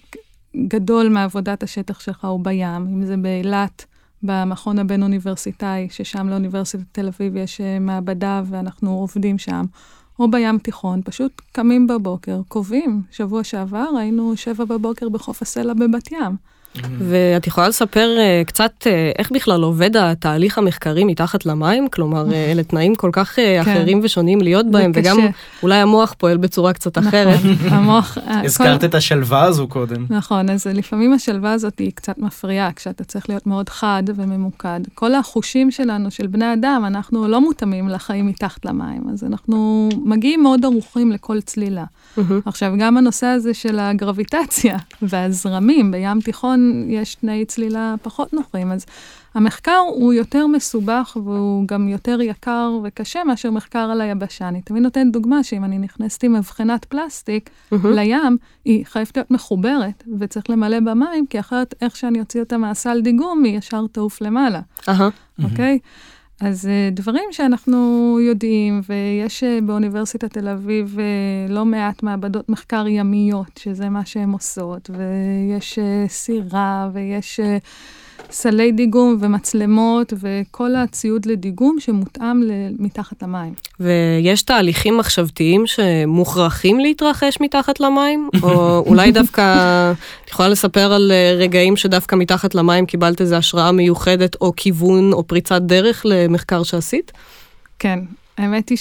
גדול 0.56 1.08
מעבודת 1.08 1.62
השטח 1.62 2.00
שלך 2.00 2.24
הוא 2.24 2.44
בים, 2.44 2.86
אם 2.88 3.04
זה 3.04 3.16
באילת, 3.16 3.84
במכון 4.22 4.78
הבין-אוניברסיטאי, 4.78 5.88
ששם 5.90 6.28
לאוניברסיטת 6.28 6.84
תל 6.92 7.06
אביב 7.06 7.36
יש 7.36 7.60
אה, 7.60 7.78
מעבדה 7.78 8.42
ואנחנו 8.46 8.90
עובדים 8.90 9.38
שם, 9.38 9.64
או 10.18 10.30
בים 10.30 10.58
תיכון, 10.58 11.00
פשוט 11.04 11.42
קמים 11.52 11.86
בבוקר, 11.86 12.40
קובעים. 12.48 13.02
שבוע 13.10 13.44
שעבר 13.44 13.88
היינו 13.98 14.36
שבע 14.36 14.64
בבוקר 14.64 15.08
בחוף 15.08 15.42
הסלע 15.42 15.74
בבת 15.74 16.12
ים. 16.12 16.36
ואת 16.98 17.46
יכולה 17.46 17.68
לספר 17.68 18.16
אה, 18.18 18.42
קצת 18.46 18.72
אה, 18.86 19.10
איך 19.18 19.32
בכלל 19.32 19.62
עובד 19.62 19.96
התהליך 19.96 20.58
המחקרי 20.58 21.04
מתחת 21.04 21.46
למים? 21.46 21.88
כלומר, 21.88 22.32
אה, 22.32 22.52
אלה 22.52 22.62
תנאים 22.62 22.94
כל 22.94 23.10
כך 23.12 23.32
כן. 23.36 23.60
אחרים 23.60 24.00
ושונים 24.02 24.40
להיות 24.40 24.70
בהם, 24.70 24.92
וגם 24.94 25.16
קשה. 25.16 25.28
אולי 25.62 25.76
המוח 25.76 26.14
פועל 26.18 26.36
בצורה 26.36 26.72
קצת 26.72 26.98
אחרת. 26.98 27.40
נכון, 27.44 27.68
המוח... 27.78 28.18
אה, 28.18 28.40
הזכרת 28.44 28.84
את 28.84 28.94
השלווה 28.94 29.42
הזו 29.42 29.68
קודם. 29.68 30.06
נכון, 30.10 30.50
אז 30.50 30.66
לפעמים 30.66 31.12
השלווה 31.12 31.52
הזאת 31.52 31.78
היא 31.78 31.92
קצת 31.94 32.18
מפריעה, 32.18 32.72
כשאתה 32.72 33.04
צריך 33.04 33.28
להיות 33.28 33.46
מאוד 33.46 33.68
חד 33.68 34.02
וממוקד. 34.06 34.80
כל 34.94 35.14
החושים 35.14 35.70
שלנו, 35.70 36.10
של 36.10 36.26
בני 36.26 36.52
אדם, 36.52 36.82
אנחנו 36.86 37.28
לא 37.28 37.40
מותאמים 37.40 37.88
לחיים 37.88 38.26
מתחת 38.26 38.64
למים, 38.64 39.02
אז 39.12 39.24
אנחנו 39.24 39.88
מגיעים 40.04 40.42
מאוד 40.42 40.64
ערוכים 40.64 41.12
לכל 41.12 41.40
צלילה. 41.40 41.84
מהמם. 42.16 42.40
עכשיו, 42.46 42.72
גם 42.78 42.96
הנושא 42.96 43.26
הזה 43.26 43.54
של 43.54 43.78
הגרביטציה 43.78 44.76
והזרמים, 45.02 45.90
בים 45.90 46.20
תיכון 46.20 46.61
יש 46.88 47.14
תנאי 47.14 47.44
צלילה 47.44 47.94
פחות 48.02 48.32
נוחים, 48.32 48.72
אז 48.72 48.86
המחקר 49.34 49.78
הוא 49.88 50.12
יותר 50.12 50.46
מסובך 50.46 51.16
והוא 51.24 51.68
גם 51.68 51.88
יותר 51.88 52.20
יקר 52.20 52.78
וקשה 52.84 53.24
מאשר 53.24 53.50
מחקר 53.50 53.78
על 53.78 54.00
היבשה. 54.00 54.48
אני 54.48 54.62
תמיד 54.62 54.82
נותנת 54.82 55.12
דוגמה 55.12 55.42
שאם 55.42 55.64
אני 55.64 55.78
נכנסת 55.78 56.24
עם 56.24 56.32
מבחנת 56.32 56.84
פלסטיק 56.84 57.50
מהמם. 57.72 57.92
לים, 57.92 58.36
היא 58.64 58.86
חייבת 58.86 59.16
להיות 59.16 59.30
מחוברת 59.30 60.04
וצריך 60.18 60.50
למלא 60.50 60.80
במים, 60.80 61.26
כי 61.26 61.40
אחרת 61.40 61.74
איך 61.82 61.96
שאני 61.96 62.20
אוציא 62.20 62.40
אותה 62.40 62.56
מהסל 62.56 63.00
דיגום, 63.00 63.44
היא 63.44 63.58
ישר 63.58 63.86
תעוף 63.92 64.20
למעלה. 64.20 64.60
אהה. 64.88 65.08
אוקיי? 65.44 65.78
אז 66.44 66.66
אה, 66.66 66.88
דברים 66.92 67.28
שאנחנו 67.30 68.18
יודעים, 68.20 68.80
ויש 68.88 69.44
אה, 69.44 69.58
באוניברסיטת 69.66 70.32
תל 70.32 70.48
אביב 70.48 70.96
אה, 70.98 71.54
לא 71.54 71.64
מעט 71.64 72.02
מעבדות 72.02 72.48
מחקר 72.48 72.84
ימיות, 72.88 73.50
שזה 73.58 73.88
מה 73.88 74.06
שהן 74.06 74.30
עושות, 74.30 74.90
ויש 74.90 75.78
סירה, 76.08 76.90
ויש 76.92 77.40
סלי 78.32 78.72
דיגום 78.72 79.16
ומצלמות, 79.20 80.12
וכל 80.16 80.74
הציוד 80.74 81.26
לדיגום 81.26 81.76
שמותאם 81.80 82.42
מתחת 82.78 83.22
למים. 83.22 83.54
ויש 83.80 84.42
תהליכים 84.42 84.96
מחשבתיים 84.96 85.66
שמוכרחים 85.66 86.80
להתרחש 86.80 87.38
מתחת 87.40 87.80
למים? 87.80 88.28
או 88.42 88.78
אולי 88.88 89.12
דווקא, 89.12 89.42
את 90.24 90.30
יכולה 90.30 90.48
לספר 90.48 90.92
על 90.92 91.12
אה, 91.12 91.32
רגעים 91.36 91.76
שדווקא 91.76 92.16
מתחת 92.16 92.54
למים 92.54 92.86
קיבלת 92.86 93.20
איזו 93.20 93.36
השראה 93.36 93.72
מיוחדת, 93.72 94.36
או 94.40 94.52
כיוון, 94.56 95.12
או 95.12 95.26
פריצת 95.26 95.62
דרך 95.62 96.02
למחקר 96.04 96.62
שעשית? 96.62 97.12
כן, 97.78 97.98
האמת 98.38 98.68
היא 98.68 98.78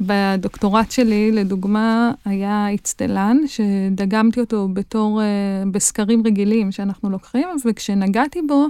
שבדוקטורט 0.00 0.90
שלי, 0.90 1.32
לדוגמה, 1.32 2.12
היה 2.24 2.74
אצטלן 2.74 3.36
שדגמתי 3.46 4.40
אותו 4.40 4.68
בתור, 4.72 5.22
אה, 5.22 5.26
בסקרים 5.70 6.22
רגילים 6.26 6.72
שאנחנו 6.72 7.10
לוקחים, 7.10 7.48
וכשנגעתי 7.64 8.42
בו, 8.42 8.66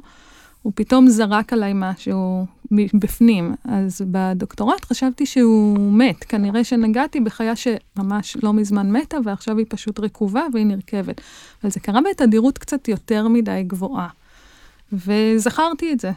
הוא 0.62 0.72
פתאום 0.76 1.08
זרק 1.08 1.52
עליי 1.52 1.72
משהו 1.74 2.46
בפנים. 2.72 3.54
אז 3.64 4.02
בדוקטורט 4.10 4.84
חשבתי 4.84 5.26
שהוא 5.26 5.92
מת. 5.92 6.24
כנראה 6.24 6.64
שנגעתי 6.64 7.20
בחיה 7.20 7.52
שממש 7.56 8.36
לא 8.42 8.52
מזמן 8.52 8.90
מתה, 8.92 9.16
ועכשיו 9.24 9.58
היא 9.58 9.66
פשוט 9.68 10.00
רקובה 10.00 10.42
והיא 10.52 10.66
נרכבת. 10.66 11.20
אבל 11.62 11.70
זה 11.70 11.80
קרה 11.80 12.00
בתדירות 12.10 12.58
קצת 12.58 12.88
יותר 12.88 13.28
מדי 13.28 13.62
גבוהה. 13.66 14.08
וזכרתי 14.92 15.92
את 15.92 16.00
זה. 16.00 16.10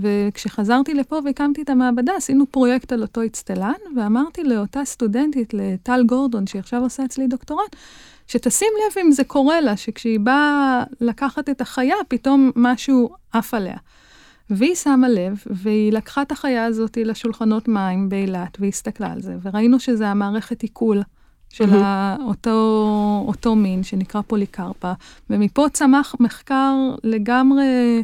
וכשחזרתי 0.00 0.94
לפה 0.94 1.18
והקמתי 1.24 1.62
את 1.62 1.70
המעבדה, 1.70 2.12
עשינו 2.16 2.46
פרויקט 2.50 2.92
על 2.92 3.02
אותו 3.02 3.24
אצטלן, 3.26 3.72
ואמרתי 3.96 4.44
לאותה 4.44 4.84
סטודנטית, 4.84 5.54
לטל 5.54 6.02
גורדון, 6.06 6.46
שהיא 6.46 6.60
עכשיו 6.60 6.82
עושה 6.82 7.04
אצלי 7.04 7.26
דוקטורט, 7.26 7.76
שתשים 8.26 8.68
לב 8.86 8.98
אם 9.06 9.12
זה 9.12 9.24
קורה 9.24 9.60
לה, 9.60 9.76
שכשהיא 9.76 10.20
באה 10.20 10.84
לקחת 11.00 11.48
את 11.48 11.60
החיה, 11.60 11.96
פתאום 12.08 12.50
משהו 12.56 13.10
עף 13.32 13.54
עליה. 13.54 13.76
והיא 14.50 14.74
שמה 14.74 15.08
לב, 15.08 15.42
והיא 15.46 15.92
לקחה 15.92 16.22
את 16.22 16.32
החיה 16.32 16.64
הזאת 16.64 16.96
לשולחנות 16.96 17.68
מים 17.68 18.08
באילת, 18.08 18.56
והסתכלה 18.60 19.12
על 19.12 19.22
זה, 19.22 19.36
וראינו 19.42 19.80
שזה 19.80 20.08
המערכת 20.08 20.62
עיכול 20.62 21.02
של. 21.50 21.64
ה- 21.74 22.16
אותו, 22.24 23.24
אותו 23.28 23.56
מין 23.56 23.82
שנקרא 23.82 24.20
פוליקרפה, 24.20 24.92
ומפה 25.30 25.66
צמח 25.72 26.14
מחקר 26.20 26.74
לגמרי 27.04 28.02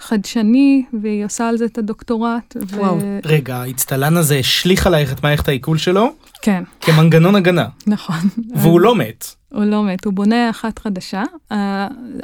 חדשני, 0.00 0.84
והיא 1.02 1.24
עושה 1.24 1.48
על 1.48 1.56
זה 1.56 1.64
את 1.64 1.78
הדוקטורט. 1.78 2.56
ו- 2.56 2.76
וואו. 2.76 2.98
רגע, 3.24 3.56
האצטלן 3.56 4.16
הזה 4.16 4.38
השליך 4.38 4.86
עלייך 4.86 5.12
את 5.12 5.22
מערכת 5.22 5.48
העיכול 5.48 5.78
שלו 5.78 6.12
כן, 6.42 6.62
כמנגנון 6.80 7.34
הגנה, 7.34 7.66
נכון. 7.86 8.16
והוא 8.54 8.80
לא 8.80 8.94
מת. 8.94 9.24
הוא 9.52 9.64
לא 9.64 9.84
מת, 9.84 10.04
הוא 10.04 10.12
בונה 10.12 10.50
אחת 10.50 10.78
חדשה. 10.78 11.22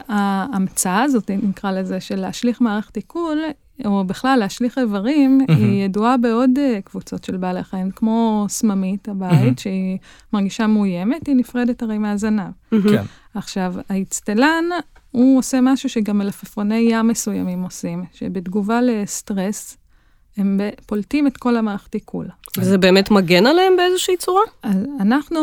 ההמצאה 0.09 1.03
הזאת, 1.03 1.31
נקרא 1.43 1.71
לזה, 1.71 2.01
של 2.01 2.21
להשליך 2.21 2.61
מערכת 2.61 2.97
עיכול, 2.97 3.39
או 3.85 4.05
בכלל 4.05 4.37
להשליך 4.39 4.79
איברים, 4.79 5.41
היא 5.49 5.85
ידועה 5.85 6.17
בעוד 6.17 6.51
אה, 6.59 6.79
קבוצות 6.85 7.25
של 7.25 7.37
בעלי 7.37 7.65
חיים, 7.65 7.91
כמו 7.91 8.47
סממית 8.49 9.09
הבית, 9.09 9.59
שהיא 9.59 9.99
מרגישה 10.33 10.67
מאוימת, 10.67 11.27
היא 11.27 11.37
נפרדת 11.37 11.83
הרי 11.83 11.99
מהזנב. 11.99 12.51
כן. 12.71 13.03
עכשיו, 13.35 13.75
האצטלן, 13.89 14.65
הוא 15.13 15.39
עושה 15.39 15.59
משהו 15.63 15.89
שגם 15.89 16.19
מלפפוני 16.19 16.89
ים 16.91 17.09
מסוימים 17.09 17.63
עושים, 17.63 18.05
שבתגובה 18.13 18.81
לסטרס, 18.81 19.77
הם 20.37 20.61
פולטים 20.87 21.27
את 21.27 21.37
כל 21.37 21.57
המערכת 21.57 21.95
עיכול. 21.95 22.27
וזה 22.59 22.79
באמת 22.79 23.11
מגן 23.11 23.47
עליהם 23.47 23.77
באיזושהי 23.77 24.17
צורה? 24.17 24.43
אז 24.63 24.77
אנחנו 25.01 25.41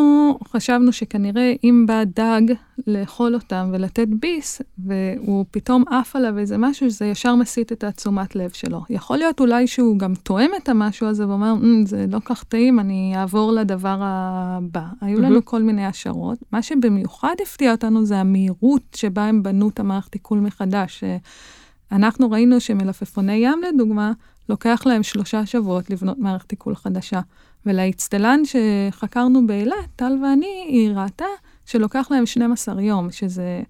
חשבנו 0.47 0.93
שכנראה 0.93 1.53
אם 1.63 1.85
בא 1.87 2.03
דג 2.03 2.41
לאכול 2.87 3.35
אותם 3.35 3.69
ולתת 3.73 4.07
ביס, 4.07 4.61
והוא 4.77 5.45
פתאום 5.51 5.83
עף 5.89 6.15
עליו 6.15 6.37
איזה 6.37 6.57
משהו, 6.57 6.89
זה 6.89 7.05
ישר 7.05 7.35
מסיט 7.35 7.71
את 7.71 7.83
התשומת 7.83 8.35
לב 8.35 8.49
שלו. 8.49 8.81
יכול 8.89 9.17
להיות 9.17 9.39
אולי 9.39 9.67
שהוא 9.67 9.99
גם 9.99 10.13
תואם 10.15 10.49
את 10.57 10.69
המשהו 10.69 11.07
הזה 11.07 11.27
ואומר, 11.27 11.53
"אמ, 11.53 11.85
זה 11.85 12.05
לא 12.09 12.19
כך 12.25 12.43
טעים, 12.43 12.79
אני 12.79 13.13
אעבור 13.15 13.51
לדבר 13.51 13.97
הבא. 14.01 14.83
היו 15.01 15.21
לנו 15.21 15.45
כל 15.45 15.61
מיני 15.61 15.85
השערות. 15.85 16.37
מה 16.51 16.61
שבמיוחד 16.61 17.35
הפתיע 17.43 17.71
אותנו 17.71 18.05
זה 18.05 18.17
המהירות 18.17 18.81
שבה 18.95 19.25
הם 19.25 19.43
בנו 19.43 19.69
את 19.69 19.79
המערכת 19.79 20.13
עיכול 20.13 20.39
מחדש. 20.39 21.03
אנחנו 21.91 22.31
ראינו 22.31 22.59
שמלפפוני 22.59 23.33
ים, 23.33 23.61
לדוגמה, 23.73 24.11
לוקח 24.49 24.81
להם 24.85 25.03
שלושה 25.03 25.45
שבועות 25.45 25.89
לבנות 25.89 26.17
מערכת 26.19 26.51
עיכול 26.51 26.75
חדשה. 26.75 27.19
ולאצטלן 27.65 28.41
שחקרנו 28.45 29.47
באילת, 29.47 29.75
טל 29.95 30.11
ואני, 30.23 30.65
היא 30.67 30.91
ראתה 30.95 31.25
שלוקח 31.65 32.07
להם 32.11 32.25
12 32.25 32.81
יום, 32.81 33.11
שזה 33.11 33.61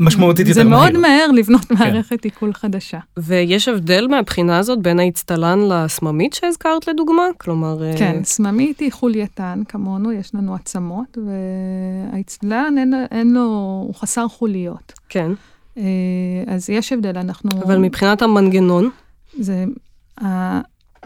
משמעותית 0.00 0.48
יותר 0.48 0.64
מהיר. 0.64 0.76
זה 0.76 0.92
מאוד 0.92 1.02
מהר 1.02 1.30
לבנות 1.30 1.64
כן. 1.64 1.74
מערכת 1.74 2.24
עיכול 2.24 2.52
חדשה. 2.52 2.98
ויש 3.16 3.68
הבדל 3.68 4.06
מהבחינה 4.10 4.58
הזאת 4.58 4.78
בין 4.82 5.00
האצטלן 5.00 5.58
לסממית 5.68 6.32
שהזכרת 6.32 6.88
לדוגמה? 6.88 7.22
כלומר... 7.38 7.84
אה, 7.84 7.94
כן, 7.98 8.20
סממית 8.24 8.80
היא 8.80 8.92
חולייתן 8.92 9.62
כמונו, 9.68 10.12
יש 10.12 10.34
לנו 10.34 10.54
עצמות, 10.54 11.18
והאצטלן 12.12 12.74
אין, 12.78 12.94
אין 13.10 13.34
לו, 13.34 13.40
הוא 13.86 13.94
חסר 13.94 14.28
חוליות. 14.28 14.92
כן. 15.08 15.32
אה, 15.78 15.82
אז 16.46 16.70
יש 16.70 16.92
הבדל, 16.92 17.18
אנחנו... 17.18 17.50
אבל 17.62 17.78
מבחינת 17.78 18.22
המנגנון? 18.22 18.90
זה... 19.38 19.64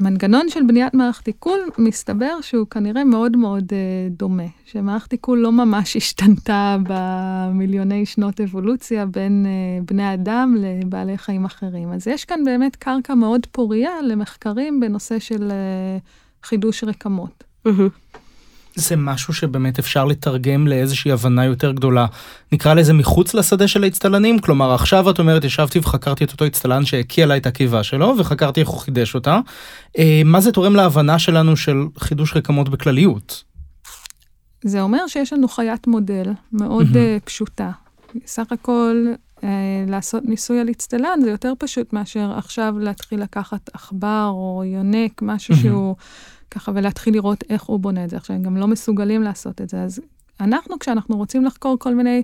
המנגנון 0.00 0.48
של 0.48 0.60
בניית 0.68 0.94
מערכת 0.94 1.26
עיכול, 1.26 1.60
מסתבר 1.78 2.40
שהוא 2.40 2.66
כנראה 2.66 3.04
מאוד 3.04 3.36
מאוד 3.36 3.64
uh, 3.64 4.12
דומה, 4.18 4.46
שמערכת 4.64 5.12
עיכול 5.12 5.38
לא 5.38 5.52
ממש 5.52 5.96
השתנתה 5.96 6.76
במיליוני 6.82 8.06
שנות 8.06 8.40
אבולוציה 8.40 9.06
בין 9.06 9.46
uh, 9.46 9.90
בני 9.90 10.14
אדם 10.14 10.56
לבעלי 10.58 11.18
חיים 11.18 11.44
אחרים. 11.44 11.92
אז 11.92 12.06
יש 12.06 12.24
כאן 12.24 12.44
באמת 12.44 12.76
קרקע 12.76 13.14
מאוד 13.14 13.46
פורייה 13.46 14.02
למחקרים 14.02 14.80
בנושא 14.80 15.18
של 15.18 15.50
uh, 15.50 16.46
חידוש 16.46 16.84
רקמות. 16.84 17.44
Mm-hmm. 17.66 18.18
זה 18.78 18.96
משהו 18.96 19.34
שבאמת 19.34 19.78
אפשר 19.78 20.04
לתרגם 20.04 20.66
לאיזושהי 20.66 21.12
הבנה 21.12 21.44
יותר 21.44 21.72
גדולה. 21.72 22.06
נקרא 22.52 22.74
לזה 22.74 22.92
מחוץ 22.92 23.34
לשדה 23.34 23.68
של 23.68 23.84
האצטלנים, 23.84 24.38
כלומר 24.38 24.74
עכשיו 24.74 25.10
את 25.10 25.18
אומרת 25.18 25.44
ישבתי 25.44 25.78
וחקרתי 25.78 26.24
את 26.24 26.32
אותו 26.32 26.46
אצטלן 26.46 26.84
שהקיע 26.84 27.26
לה 27.26 27.36
את 27.36 27.46
הקיבה 27.46 27.82
שלו 27.82 28.14
וחקרתי 28.18 28.60
איך 28.60 28.68
הוא 28.68 28.80
חידש 28.80 29.14
אותה. 29.14 29.40
אה, 29.98 30.22
מה 30.24 30.40
זה 30.40 30.52
תורם 30.52 30.76
להבנה 30.76 31.18
שלנו 31.18 31.56
של 31.56 31.76
חידוש 31.98 32.36
רקמות 32.36 32.68
בכלליות? 32.68 33.44
זה 34.64 34.80
אומר 34.80 35.06
שיש 35.06 35.32
לנו 35.32 35.48
חיית 35.48 35.86
מודל 35.86 36.32
מאוד 36.52 36.86
mm-hmm. 36.86 37.20
פשוטה. 37.24 37.70
סך 38.26 38.52
הכל 38.52 39.06
אה, 39.44 39.48
לעשות 39.88 40.24
ניסוי 40.24 40.60
על 40.60 40.70
אצטלן 40.70 41.20
זה 41.22 41.30
יותר 41.30 41.52
פשוט 41.58 41.92
מאשר 41.92 42.32
עכשיו 42.36 42.74
להתחיל 42.78 43.22
לקחת 43.22 43.70
עכבר 43.72 44.30
או 44.32 44.62
יונק, 44.66 45.22
משהו 45.22 45.54
mm-hmm. 45.54 45.58
שהוא... 45.58 45.96
ככה, 46.50 46.72
ולהתחיל 46.74 47.14
לראות 47.14 47.44
איך 47.50 47.62
הוא 47.62 47.80
בונה 47.80 48.04
את 48.04 48.10
זה. 48.10 48.16
עכשיו, 48.16 48.36
הם 48.36 48.42
גם 48.42 48.56
לא 48.56 48.66
מסוגלים 48.66 49.22
לעשות 49.22 49.60
את 49.60 49.68
זה. 49.68 49.82
אז 49.82 50.00
אנחנו, 50.40 50.78
כשאנחנו 50.78 51.16
רוצים 51.16 51.44
לחקור 51.44 51.76
כל 51.78 51.94
מיני 51.94 52.22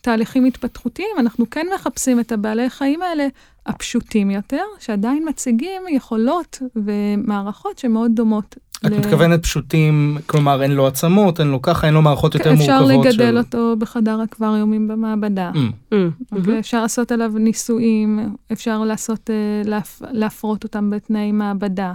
תהליכים 0.00 0.44
התפתחותיים, 0.44 1.16
אנחנו 1.18 1.50
כן 1.50 1.66
מחפשים 1.74 2.20
את 2.20 2.32
הבעלי 2.32 2.70
חיים 2.70 3.02
האלה 3.02 3.26
הפשוטים 3.66 4.30
יותר, 4.30 4.62
שעדיין 4.78 5.28
מציגים 5.28 5.82
יכולות 5.90 6.62
ומערכות 6.76 7.78
שמאוד 7.78 8.10
דומות. 8.14 8.56
את 8.86 8.90
ל... 8.90 8.98
מתכוונת 8.98 9.42
פשוטים, 9.42 10.18
כלומר 10.26 10.62
אין 10.62 10.70
לו 10.70 10.86
עצמות, 10.86 11.40
אין 11.40 11.48
לו 11.48 11.62
ככה, 11.62 11.86
אין 11.86 11.94
לו 11.94 12.02
מערכות 12.02 12.34
יותר 12.34 12.52
אפשר 12.52 12.80
מורכבות. 12.80 13.06
אפשר 13.06 13.22
לגדל 13.22 13.32
של... 13.32 13.38
אותו 13.38 13.76
בחדר 13.78 14.24
אקווריומים 14.24 14.88
במעבדה. 14.88 15.50
Mm. 15.54 15.56
Mm. 15.56 15.94
Okay, 15.94 16.34
mm-hmm. 16.34 16.58
אפשר 16.58 16.82
לעשות 16.82 17.12
עליו 17.12 17.32
ניסויים, 17.38 18.34
אפשר 18.52 18.84
לעשות, 18.84 19.30
uh, 19.30 19.68
להפ... 19.68 20.02
להפרות 20.10 20.64
אותם 20.64 20.90
בתנאי 20.90 21.32
מעבדה. 21.32 21.92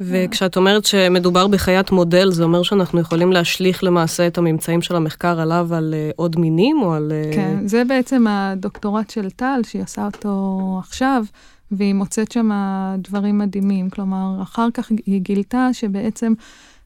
וכשאת 0.00 0.56
אומרת 0.56 0.84
שמדובר 0.84 1.46
בחיית 1.46 1.90
מודל, 1.90 2.30
זה 2.30 2.44
אומר 2.44 2.62
שאנחנו 2.62 3.00
יכולים 3.00 3.32
להשליך 3.32 3.84
למעשה 3.84 4.26
את 4.26 4.38
הממצאים 4.38 4.82
של 4.82 4.96
המחקר 4.96 5.40
עליו 5.40 5.74
על 5.74 5.94
uh, 5.94 6.12
עוד 6.16 6.38
מינים 6.38 6.82
או 6.82 6.94
על... 6.94 7.12
Uh... 7.32 7.34
כן, 7.34 7.66
זה 7.66 7.84
בעצם 7.84 8.26
הדוקטורט 8.26 9.10
של 9.10 9.30
טל, 9.30 9.60
שהיא 9.64 9.82
עושה 9.82 10.06
אותו 10.06 10.76
עכשיו, 10.78 11.24
והיא 11.70 11.94
מוצאת 11.94 12.32
שם 12.32 12.50
דברים 12.98 13.38
מדהימים. 13.38 13.90
כלומר, 13.90 14.42
אחר 14.42 14.68
כך 14.74 14.90
היא 15.06 15.20
גילתה 15.20 15.68
שבעצם 15.72 16.32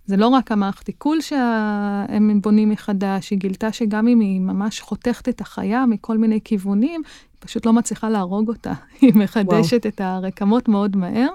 זה 0.07 0.17
לא 0.17 0.29
רק 0.29 0.53
המערכת 0.53 0.87
עיכול 0.87 1.21
שהם 1.21 2.41
בונים 2.43 2.71
מחדש, 2.71 3.31
היא 3.31 3.39
גילתה 3.39 3.73
שגם 3.73 4.09
אם 4.09 4.21
היא 4.21 4.41
ממש 4.41 4.81
חותכת 4.81 5.29
את 5.29 5.41
החיה 5.41 5.87
מכל 5.87 6.19
מיני 6.19 6.41
כיוונים, 6.45 7.03
היא 7.05 7.39
פשוט 7.39 7.67
לא 7.67 7.73
מצליחה 7.73 8.11
להרוג 8.11 8.49
אותה. 8.49 8.73
היא 9.01 9.13
מחדשת 9.15 9.87
וואו. 9.87 9.95
את 9.95 10.01
הרקמות 10.01 10.69
מאוד 10.69 10.97
מהר. 10.97 11.29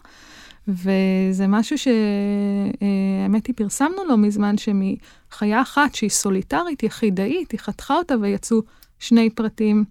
וזה 0.68 1.48
משהו 1.48 1.78
שהאמת 1.78 3.48
היא 3.48 3.56
פרסמנו 3.56 4.06
לא 4.10 4.18
מזמן, 4.18 4.56
שמחיה 4.58 5.62
אחת 5.62 5.96
שהיא 5.96 6.10
סוליטרית, 6.10 6.84
יחידאית, 6.84 7.52
היא 7.52 7.60
חתכה 7.60 7.96
אותה 7.96 8.16
ויצאו 8.22 8.62
שני 9.00 9.30
פרטים. 9.30 9.84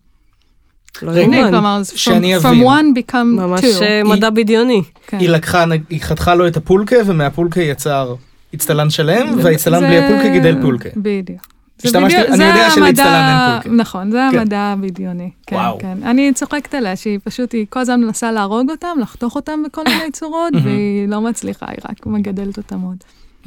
לא. 1.03 1.13
כלומר, 1.51 1.81
שאני 1.85 2.37
אבין. 2.37 2.53
From 2.53 2.65
one 2.65 2.99
become 2.99 3.13
two. 3.13 3.41
ממש 3.41 3.65
אה, 3.83 4.03
מדע 4.05 4.31
בדיוני. 4.31 4.83
כן. 5.07 5.19
היא 5.19 5.29
לקחה, 5.29 5.65
היא 5.91 6.01
חתכה 6.01 6.35
לו 6.35 6.47
את 6.47 6.57
הפולקה, 6.57 6.97
ומהפולקה 7.07 7.61
יצר 7.63 8.15
אצטלן 8.55 8.91
שלם, 8.91 9.39
והאצטלן 9.43 9.81
בלי 9.81 9.99
הפולקה 9.99 10.29
גידל 10.29 10.63
פולקה. 10.63 10.89
בדיוק. 10.97 11.56
זה 11.79 12.01
בדיוק, 12.01 12.13
אני 12.13 12.45
יודע 12.45 12.71
שלאצטלן 12.71 13.53
אין 13.53 13.63
פולקה. 13.63 13.77
נכון, 13.77 14.11
זה 14.11 14.29
כן. 14.33 14.39
המדע 14.39 14.59
הבדיוני. 14.59 15.31
כן, 15.47 15.57
וואו. 15.57 15.79
כן. 15.79 15.99
אני 16.03 16.33
צוחקת 16.35 16.75
עליה 16.75 16.97
שהיא 16.97 17.19
פשוט, 17.25 17.53
היא 17.53 17.67
כל 17.71 17.81
הזמן 17.81 18.01
מנסה 18.01 18.33
להרוג 18.33 18.71
אותם, 18.71 18.97
לחתוך 19.01 19.37
אותם 19.37 19.63
בכל 19.67 19.83
מיני 19.85 20.11
צורות, 20.19 20.53
והיא 20.65 21.09
לא 21.09 21.21
מצליחה, 21.21 21.67
היא 21.69 21.79
רק 21.91 22.07
מגדלת 22.07 22.57
אותם 22.57 22.81
עוד. 22.81 22.97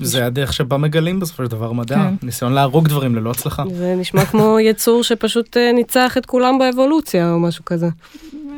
זה 0.01 0.25
הדרך 0.25 0.53
שבה 0.53 0.77
מגלים 0.77 1.19
בסופו 1.19 1.43
של 1.45 1.51
דבר 1.51 1.71
מדע, 1.71 1.95
כן. 1.95 2.13
ניסיון 2.23 2.53
להרוג 2.53 2.87
דברים 2.87 3.15
ללא 3.15 3.31
הצלחה. 3.31 3.63
זה 3.75 3.95
נשמע 3.97 4.25
כמו 4.25 4.59
יצור 4.59 5.03
שפשוט 5.03 5.57
אה, 5.57 5.71
ניצח 5.71 6.17
את 6.17 6.25
כולם 6.25 6.59
באבולוציה 6.59 7.31
או 7.31 7.39
משהו 7.39 7.65
כזה. 7.65 7.89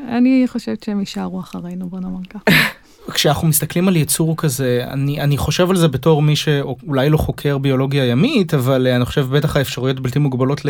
אני 0.08 0.46
חושבת 0.48 0.84
שהם 0.84 1.00
יישארו 1.00 1.40
אחרינו, 1.40 1.90
בוא 1.90 2.00
נאמר 2.00 2.20
ככה. 2.30 2.58
כשאנחנו 3.14 3.48
מסתכלים 3.48 3.88
על 3.88 3.96
יצור 3.96 4.38
כזה, 4.38 4.86
אני, 4.88 5.22
אני 5.22 5.38
חושב 5.38 5.70
על 5.70 5.76
זה 5.76 5.88
בתור 5.88 6.22
מי 6.22 6.36
שאולי 6.36 7.10
לא 7.10 7.18
חוקר 7.18 7.58
ביולוגיה 7.58 8.06
ימית, 8.06 8.54
אבל 8.54 8.88
אני 8.88 9.06
חושב 9.06 9.28
בטח 9.30 9.58
האפשרויות 9.58 10.00
בלתי 10.00 10.20
מוגבלות 10.20 10.62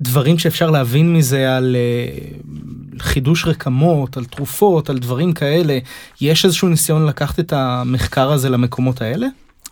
לדברים 0.00 0.38
שאפשר 0.38 0.70
להבין 0.70 1.12
מזה 1.12 1.56
על 1.56 1.76
uh, 1.76 3.02
חידוש 3.02 3.46
רקמות, 3.46 4.16
על 4.16 4.24
תרופות, 4.24 4.90
על 4.90 4.98
דברים 4.98 5.32
כאלה. 5.32 5.78
יש 6.20 6.44
איזשהו 6.44 6.68
ניסיון 6.68 7.06
לקחת 7.06 7.40
את 7.40 7.52
המחקר 7.52 8.32
הזה 8.32 8.48
למקומות 8.48 9.02
האלה? 9.02 9.26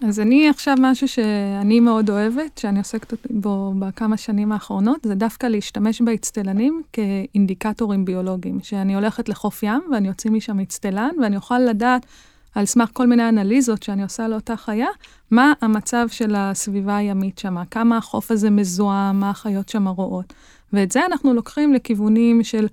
אז 0.09 0.21
אני 0.21 0.49
עכשיו 0.49 0.75
משהו 0.81 1.09
שאני 1.09 1.81
מאוד 1.81 2.11
אוהבת, 2.11 2.59
שאני 2.59 2.79
עוסקת 2.79 3.13
בו 3.31 3.75
בכמה 3.79 4.17
שנים 4.17 4.53
האחרונות, 4.53 5.01
זה 5.03 5.15
דווקא 5.15 5.47
להשתמש 5.47 6.03
באצטלנים 6.03 6.83
כאינדיקטורים 6.93 8.05
ביולוגיים. 8.05 8.59
שאני 8.63 8.95
הולכת 8.95 9.29
לחוף 9.29 9.63
ים 9.63 9.83
ואני 9.93 10.09
אוציא 10.09 10.31
משם 10.31 10.61
אצטלן, 10.61 11.11
ואני 11.23 11.37
אוכל 11.37 11.59
לדעת, 11.59 12.07
על 12.55 12.67
סמך 12.67 12.91
כל 12.93 13.07
מיני 13.07 13.29
אנליזות 13.29 13.83
שאני 13.83 14.03
עושה 14.03 14.29
לאותה 14.29 14.57
חיה, 14.57 14.89
מה 15.31 15.53
המצב 15.61 16.07
של 16.11 16.35
הסביבה 16.37 16.97
הימית 16.97 17.39
שם, 17.39 17.65
כמה 17.71 17.97
החוף 17.97 18.31
הזה 18.31 18.51
מזוהם, 18.51 19.21
מה 19.21 19.31
החיות 19.31 19.69
שם 19.69 19.89
רואות. 19.89 20.33
ואת 20.73 20.93
זה 20.93 21.07
אנחנו 21.07 21.35
לוקחים 21.35 21.75
לכיוונים 21.75 22.45
של... 22.45 22.67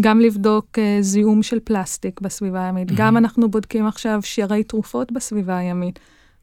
גם 0.00 0.20
לבדוק 0.20 0.66
uh, 0.78 1.02
זיהום 1.02 1.42
של 1.42 1.60
פלסטיק 1.64 2.20
בסביבה 2.20 2.64
הימית, 2.64 2.90
mm-hmm. 2.90 2.94
גם 2.96 3.16
אנחנו 3.16 3.50
בודקים 3.50 3.86
עכשיו 3.86 4.20
שיירי 4.22 4.64
תרופות 4.64 5.12
בסביבה 5.12 5.56
הימית. 5.56 5.98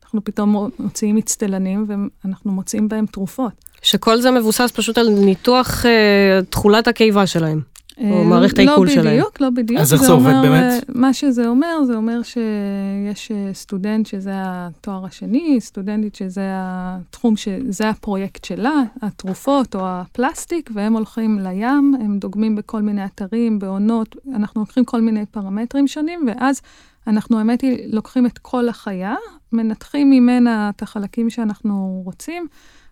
אנחנו 0.10 0.24
פתאום 0.24 0.70
מוציאים 0.80 1.18
אצטלנים 1.18 1.86
ואנחנו 2.24 2.52
מוצאים 2.52 2.90
בהם 2.90 3.06
תרופות. 3.06 3.52
שכל 3.82 4.22
זה 4.22 4.32
מבוסס 4.32 4.72
פשוט 4.76 4.98
על 4.98 5.10
ניתוח 5.10 5.86
uh, 5.86 6.46
תכולת 6.50 6.88
הקיבה 6.88 7.28
שלהם. 7.28 7.62
או 8.00 8.20
אה, 8.20 8.24
מערכת 8.24 8.58
לא 8.58 8.64
העיכול 8.64 8.90
שלהם. 8.90 9.06
לא 9.06 9.12
בדיוק, 9.12 9.42
לא 9.42 9.50
בדיוק. 9.50 9.82
אז 9.82 9.94
איך 9.94 10.04
זה 10.04 10.12
עובד 10.12 10.34
באמת? 10.42 10.64
אה, 10.74 10.80
מה 10.96 11.14
שזה 11.14 11.48
אומר, 11.48 11.84
זה 11.84 11.96
אומר 11.96 12.22
שיש 12.24 13.32
סטודנט 13.54 14.06
שזה 14.06 14.32
התואר 14.36 15.06
השני, 15.06 15.58
סטודנטית 15.60 16.16
שזה 16.16 16.44
התחום, 16.54 17.38
שזה 17.38 17.90
הפרויקט 17.90 18.46
שלה, 18.46 18.84
התרופות 19.02 19.76
או 19.76 19.82
הפלסטיק, 19.84 20.70
והם 20.74 20.94
הולכים 20.94 21.40
לים, 21.40 21.96
הם 22.00 22.18
דוגמים 22.20 22.56
בכל 22.56 22.82
מיני 22.82 23.06
אתרים, 23.06 23.60
בעונות, 23.60 24.16
אנחנו 24.36 24.62
לוקחים 24.62 24.86
כל 24.86 25.02
מיני 25.02 25.26
פרמטרים 25.26 25.88
שונים, 25.88 26.28
ואז 26.28 26.62
אנחנו, 27.08 27.38
האמת 27.38 27.62
היא, 27.62 27.78
לוקחים 27.94 28.26
את 28.26 28.38
כל 28.38 28.70
החיה, 28.70 29.16
מנתחים 29.52 30.10
ממנה 30.10 30.72
את 30.76 30.82
החלקים 30.82 31.30
שאנחנו 31.30 32.02
רוצים, 32.06 32.48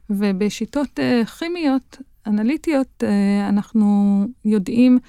ובשיטות 0.09 0.99
uh, 0.99 1.25
כימיות, 1.25 1.97
אנליטיות, 2.27 3.03
uh, 3.03 3.49
אנחנו 3.49 4.25
יודעים 4.45 4.99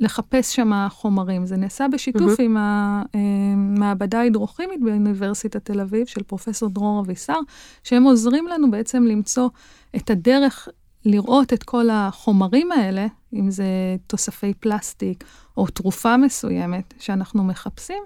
לחפש 0.00 0.56
שם 0.56 0.86
חומרים. 0.90 1.46
זה 1.46 1.56
נעשה 1.56 1.86
בשיתוף 1.92 2.40
mm-hmm. 2.40 2.42
עם 2.42 2.56
המעבדה 2.56 4.16
אה, 4.16 4.22
ההידרוכימית 4.22 4.80
באוניברסיטת 4.80 5.64
תל 5.64 5.80
אביב, 5.80 6.06
של 6.06 6.22
פרופסור 6.22 6.68
דרור 6.68 7.00
אבישר, 7.00 7.38
שהם 7.84 8.02
עוזרים 8.02 8.46
לנו 8.46 8.70
בעצם 8.70 9.02
למצוא 9.02 9.48
את 9.96 10.10
הדרך 10.10 10.68
לראות 11.04 11.52
את 11.52 11.62
כל 11.62 11.90
החומרים 11.90 12.72
האלה, 12.72 13.06
אם 13.34 13.50
זה 13.50 13.64
תוספי 14.06 14.54
פלסטיק 14.54 15.24
או 15.56 15.66
תרופה 15.66 16.16
מסוימת 16.16 16.94
שאנחנו 16.98 17.44
מחפשים, 17.44 18.02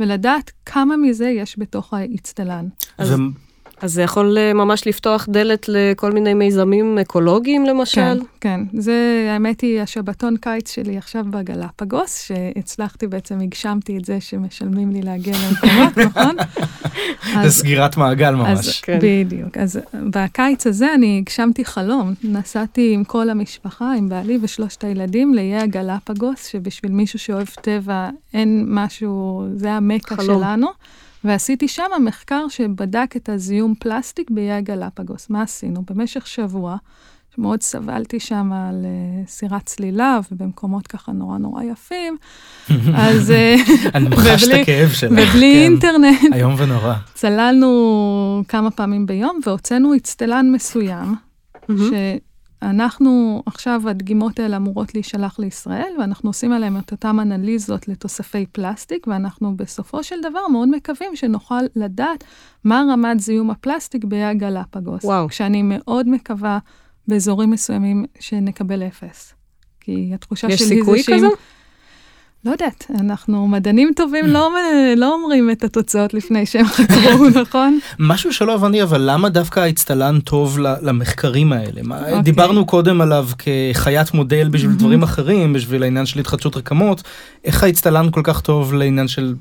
ולדעת 0.00 0.50
כמה 0.66 0.96
מזה 0.96 1.28
יש 1.28 1.58
בתוך 1.58 1.94
האצטלן. 1.94 2.68
אז... 2.98 3.12
אז 3.80 3.92
זה 3.92 4.02
יכול 4.02 4.38
אה, 4.38 4.52
ממש 4.52 4.86
לפתוח 4.86 5.26
דלת 5.28 5.66
לכל 5.68 6.12
מיני 6.12 6.34
מיזמים 6.34 6.98
אקולוגיים 6.98 7.66
למשל? 7.66 8.00
כן, 8.00 8.18
כן. 8.40 8.60
זה, 8.80 9.28
האמת 9.30 9.60
היא, 9.60 9.80
השבתון 9.80 10.36
קיץ 10.36 10.74
שלי 10.74 10.98
עכשיו 10.98 11.24
בגלפגוס, 11.30 12.22
שהצלחתי 12.22 13.06
בעצם, 13.06 13.40
הגשמתי 13.40 13.98
את 13.98 14.04
זה 14.04 14.20
שמשלמים 14.20 14.90
לי 14.90 15.02
להגיע 15.02 15.34
למקומות, 15.48 15.98
נכון? 16.06 16.36
זה 17.42 17.50
סגירת 17.50 17.96
מעגל 17.96 18.34
ממש. 18.34 18.68
אז, 18.68 18.80
כן. 18.80 18.98
בדיוק. 19.02 19.56
אז 19.56 19.80
בקיץ 20.10 20.66
הזה 20.66 20.94
אני 20.94 21.18
הגשמתי 21.18 21.64
חלום. 21.64 22.14
נסעתי 22.24 22.92
עם 22.94 23.04
כל 23.04 23.30
המשפחה, 23.30 23.92
עם 23.98 24.08
בעלי 24.08 24.38
ושלושת 24.42 24.84
הילדים, 24.84 25.34
לאיי 25.34 25.56
הגלפגוס, 25.56 26.46
שבשביל 26.46 26.92
מישהו 26.92 27.18
שאוהב 27.18 27.48
טבע 27.62 28.08
אין 28.34 28.64
משהו, 28.68 29.44
זה 29.54 29.72
המקה 29.72 30.16
שלנו. 30.24 30.66
ועשיתי 31.24 31.68
שם 31.68 31.90
מחקר 32.04 32.48
שבדק 32.48 33.14
את 33.16 33.28
הזיהום 33.28 33.74
פלסטיק 33.74 34.30
באיי 34.30 34.52
הגלפגוס. 34.52 35.30
מה 35.30 35.42
עשינו? 35.42 35.82
במשך 35.90 36.26
שבוע, 36.26 36.76
שמאוד 37.34 37.62
סבלתי 37.62 38.20
שם 38.20 38.52
על 38.52 38.84
uh, 38.84 39.30
סירת 39.30 39.66
צלילה 39.66 40.20
ובמקומות 40.32 40.86
ככה 40.86 41.12
נורא 41.12 41.38
נורא 41.38 41.62
יפים, 41.62 42.16
אז... 42.94 43.30
אה, 43.30 43.54
אני 43.94 44.08
מחש 44.08 44.48
את 44.48 44.54
הכאב 44.62 44.88
שלך. 44.88 45.12
ובלי 45.12 45.52
כן. 45.54 45.62
אינטרנט. 45.62 46.34
איום 46.34 46.54
ונורא. 46.58 46.94
צללנו 47.14 48.42
כמה 48.48 48.70
פעמים 48.70 49.06
ביום 49.06 49.40
והוצאנו 49.46 49.96
אצטלן 49.96 50.50
מסוים, 50.52 51.14
אנחנו 52.62 53.42
עכשיו, 53.46 53.82
הדגימות 53.88 54.38
האלה 54.38 54.56
אמורות 54.56 54.94
להישלח 54.94 55.38
לישראל, 55.38 55.92
ואנחנו 56.00 56.28
עושים 56.30 56.52
עליהן 56.52 56.76
את 56.78 56.92
אותן 56.92 57.20
אנליזות 57.20 57.88
לתוספי 57.88 58.46
פלסטיק, 58.46 59.06
ואנחנו 59.06 59.56
בסופו 59.56 60.02
של 60.02 60.16
דבר 60.22 60.48
מאוד 60.52 60.68
מקווים 60.68 61.16
שנוכל 61.16 61.62
לדעת 61.76 62.24
מה 62.64 62.82
רמת 62.92 63.20
זיהום 63.20 63.50
הפלסטיק 63.50 64.04
באי 64.04 64.24
הגלפגוס. 64.24 65.04
וואו. 65.04 65.28
כשאני 65.28 65.62
מאוד 65.62 66.08
מקווה 66.08 66.58
באזורים 67.08 67.50
מסוימים 67.50 68.04
שנקבל 68.20 68.82
אפס. 68.82 69.34
כי 69.80 70.10
התחושה 70.14 70.48
שלי 70.48 70.56
זה 70.56 70.64
שאם... 70.64 70.76
יש 70.76 70.78
סיכוי 70.78 71.02
כזה? 71.16 71.26
לא 72.44 72.50
יודעת, 72.50 72.86
אנחנו 73.00 73.48
מדענים 73.48 73.90
טובים 73.96 74.26
לא, 74.26 74.50
לא 74.96 75.14
אומרים 75.14 75.50
את 75.50 75.64
התוצאות 75.64 76.14
לפני 76.14 76.46
שהם 76.46 76.66
חקרו, 76.76 77.28
נכון? 77.42 77.78
משהו 77.98 78.32
שלא 78.32 78.54
הבנתי, 78.54 78.82
אבל 78.82 79.10
למה 79.10 79.28
דווקא 79.28 79.60
האצטלן 79.60 80.20
טוב 80.20 80.58
למחקרים 80.58 81.52
האלה? 81.52 81.80
Okay. 81.80 82.00
אוקיי. 82.00 82.22
דיברנו 82.22 82.66
קודם 82.66 83.00
עליו 83.00 83.28
כחיית 83.38 84.14
מודל 84.14 84.48
בשביל 84.48 84.70
mm-hmm. 84.70 84.78
דברים 84.78 85.02
אחרים, 85.02 85.52
בשביל 85.52 85.82
העניין 85.82 86.06
של 86.06 86.20
התחדשות 86.20 86.56
רקמות, 86.56 87.02
איך 87.44 87.62
האצטלן 87.62 88.10
כל 88.10 88.20
כך 88.24 88.40
טוב 88.40 88.74
לעניין 88.74 89.08
של 89.08 89.34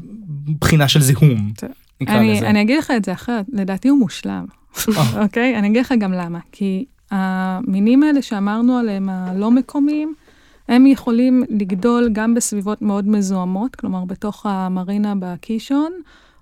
בחינה 0.61 0.87
של 0.87 1.01
זיהום? 1.01 1.51
אני, 2.07 2.41
אני 2.41 2.61
אגיד 2.61 2.77
לך 2.77 2.91
את 2.91 3.05
זה 3.05 3.13
אחרת, 3.13 3.45
לדעתי 3.53 3.87
הוא 3.87 3.99
מושלם, 3.99 4.45
אה. 4.89 5.21
אוקיי? 5.23 5.55
אני 5.57 5.67
אגיד 5.67 5.81
לך 5.81 5.93
גם 5.99 6.13
למה, 6.13 6.39
כי 6.51 6.85
המינים 7.11 8.03
האלה 8.03 8.21
שאמרנו 8.21 8.77
עליהם, 8.77 9.09
הלא 9.09 9.51
מקומיים, 9.51 10.13
הם 10.69 10.85
יכולים 10.85 11.43
לגדול 11.49 12.09
גם 12.11 12.33
בסביבות 12.33 12.81
מאוד 12.81 13.07
מזוהמות, 13.07 13.75
כלומר 13.75 14.05
בתוך 14.05 14.45
המרינה 14.45 15.13
בקישון, 15.19 15.91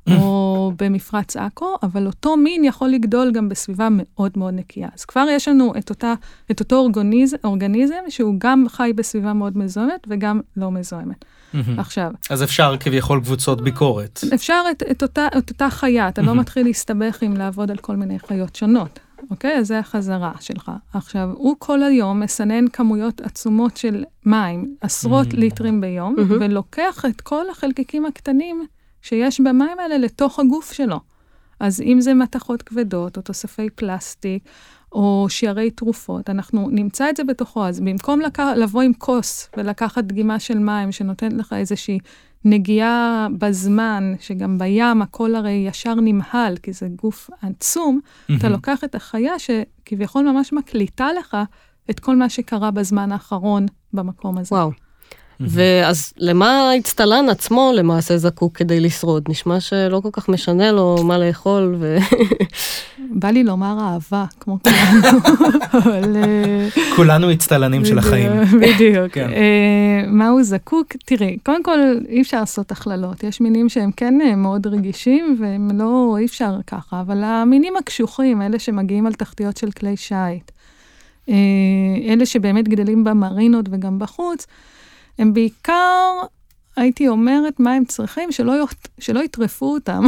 או 0.11 0.71
במפרץ 0.79 1.37
עכו, 1.37 1.75
אבל 1.83 2.07
אותו 2.07 2.37
מין 2.37 2.63
יכול 2.63 2.89
לגדול 2.89 3.31
גם 3.31 3.49
בסביבה 3.49 3.87
מאוד 3.91 4.31
מאוד 4.35 4.53
נקייה. 4.53 4.89
אז 4.95 5.05
כבר 5.05 5.25
יש 5.29 5.47
לנו 5.47 5.73
את, 5.77 5.89
אותה, 5.89 6.13
את 6.51 6.59
אותו 6.59 6.75
אורגניז, 6.75 7.35
אורגניזם 7.43 7.95
שהוא 8.09 8.35
גם 8.37 8.65
חי 8.69 8.91
בסביבה 8.95 9.33
מאוד 9.33 9.57
מזוהמת 9.57 10.07
וגם 10.09 10.39
לא 10.57 10.71
מזוהמת. 10.71 11.25
עכשיו... 11.77 12.11
אז 12.29 12.43
אפשר 12.43 12.75
כביכול 12.79 13.21
קבוצות 13.21 13.61
ביקורת. 13.61 14.19
אפשר 14.33 14.61
את, 14.71 14.83
את, 14.91 15.03
אותה, 15.03 15.27
את 15.37 15.49
אותה 15.49 15.69
חיה, 15.69 16.07
אתה 16.09 16.21
לא 16.21 16.35
מתחיל 16.35 16.65
להסתבך 16.65 17.21
עם 17.21 17.37
לעבוד 17.37 17.71
על 17.71 17.77
כל 17.77 17.95
מיני 17.95 18.19
חיות 18.19 18.55
שונות. 18.55 18.99
אוקיי? 19.31 19.57
אז 19.57 19.67
זה 19.67 19.79
החזרה 19.79 20.31
שלך. 20.39 20.71
עכשיו, 20.93 21.29
הוא 21.33 21.55
כל 21.59 21.83
היום 21.83 22.19
מסנן 22.19 22.67
כמויות 22.67 23.21
עצומות 23.21 23.77
של 23.77 24.03
מים, 24.25 24.75
עשרות 24.81 25.27
mm-hmm. 25.27 25.37
ליטרים 25.37 25.81
ביום, 25.81 26.15
mm-hmm. 26.15 26.33
ולוקח 26.39 27.05
את 27.09 27.21
כל 27.21 27.49
החלקיקים 27.49 28.05
הקטנים 28.05 28.65
שיש 29.01 29.41
במים 29.41 29.79
האלה 29.79 29.97
לתוך 29.97 30.39
הגוף 30.39 30.73
שלו. 30.73 30.99
אז 31.59 31.81
אם 31.81 32.01
זה 32.01 32.13
מתכות 32.13 32.61
כבדות, 32.61 33.17
או 33.17 33.21
תוספי 33.21 33.69
פלסטיק, 33.69 34.43
או 34.91 35.25
שערי 35.29 35.71
תרופות, 35.71 36.29
אנחנו 36.29 36.69
נמצא 36.71 37.09
את 37.09 37.17
זה 37.17 37.23
בתוכו. 37.23 37.65
אז 37.65 37.79
במקום 37.79 38.21
לק... 38.21 38.39
לבוא 38.39 38.81
עם 38.81 38.93
כוס 38.93 39.49
ולקחת 39.57 40.03
דגימה 40.03 40.39
של 40.39 40.59
מים 40.59 40.91
שנותנת 40.91 41.33
לך 41.33 41.53
איזושהי 41.53 41.99
נגיעה 42.45 43.27
בזמן, 43.37 44.13
שגם 44.19 44.57
בים 44.57 45.01
הכל 45.01 45.35
הרי 45.35 45.65
ישר 45.67 45.95
נמהל, 45.95 46.57
כי 46.57 46.73
זה 46.73 46.87
גוף 46.95 47.29
עצום, 47.41 47.99
mm-hmm. 47.99 48.33
אתה 48.39 48.49
לוקח 48.49 48.83
את 48.83 48.95
החיה 48.95 49.33
שכביכול 49.39 50.31
ממש 50.31 50.53
מקליטה 50.53 51.07
לך 51.19 51.37
את 51.89 51.99
כל 51.99 52.15
מה 52.15 52.29
שקרה 52.29 52.71
בזמן 52.71 53.11
האחרון 53.11 53.65
במקום 53.93 54.37
הזה. 54.37 54.55
וואו. 54.55 54.86
ואז 55.39 56.13
למה 56.17 56.69
האצטלן 56.71 57.29
עצמו 57.29 57.71
למעשה 57.75 58.17
זקוק 58.17 58.57
כדי 58.57 58.79
לשרוד? 58.79 59.23
נשמע 59.29 59.59
שלא 59.59 59.99
כל 60.03 60.09
כך 60.11 60.29
משנה 60.29 60.71
לו 60.71 61.03
מה 61.03 61.17
לאכול 61.17 61.75
ו... 61.79 61.97
בא 63.19 63.27
לי 63.27 63.43
לומר 63.43 63.77
אהבה, 63.79 64.25
כמו 64.39 64.57
כולנו, 64.63 65.17
אבל... 65.83 66.15
אה, 66.15 66.67
כולנו 66.95 67.31
אצטלנים 67.31 67.85
של 67.85 67.97
החיים. 67.97 68.31
בדיוק. 68.61 69.11
כן. 69.11 69.29
אה, 69.29 70.03
מה 70.07 70.29
הוא 70.29 70.43
זקוק? 70.43 70.87
תראי, 71.05 71.37
קודם 71.45 71.63
כל 71.63 71.79
אי 72.09 72.21
אפשר 72.21 72.39
לעשות 72.39 72.71
הכללות. 72.71 73.23
יש 73.23 73.41
מינים 73.41 73.69
שהם 73.69 73.91
כן 73.91 74.21
אה, 74.21 74.35
מאוד 74.35 74.67
רגישים, 74.67 75.37
והם 75.39 75.69
לא, 75.73 76.15
אי 76.19 76.25
אפשר 76.25 76.55
ככה, 76.67 77.01
אבל 77.01 77.23
המינים 77.23 77.77
הקשוחים, 77.77 78.41
אלה 78.41 78.59
שמגיעים 78.59 79.05
על 79.05 79.13
תחתיות 79.13 79.57
של 79.57 79.71
כלי 79.71 79.97
שיט, 79.97 80.51
אלה 82.09 82.25
שבאמת 82.25 82.67
גדלים 82.67 83.03
במרינות 83.03 83.65
וגם 83.71 83.99
בחוץ, 83.99 84.47
הם 85.19 85.33
בעיקר, 85.33 86.11
הייתי 86.75 87.07
אומרת, 87.07 87.59
מה 87.59 87.73
הם 87.73 87.85
צריכים, 87.85 88.31
שלא, 88.31 88.53
שלא 88.99 89.19
יטרפו 89.19 89.73
אותם. 89.73 90.03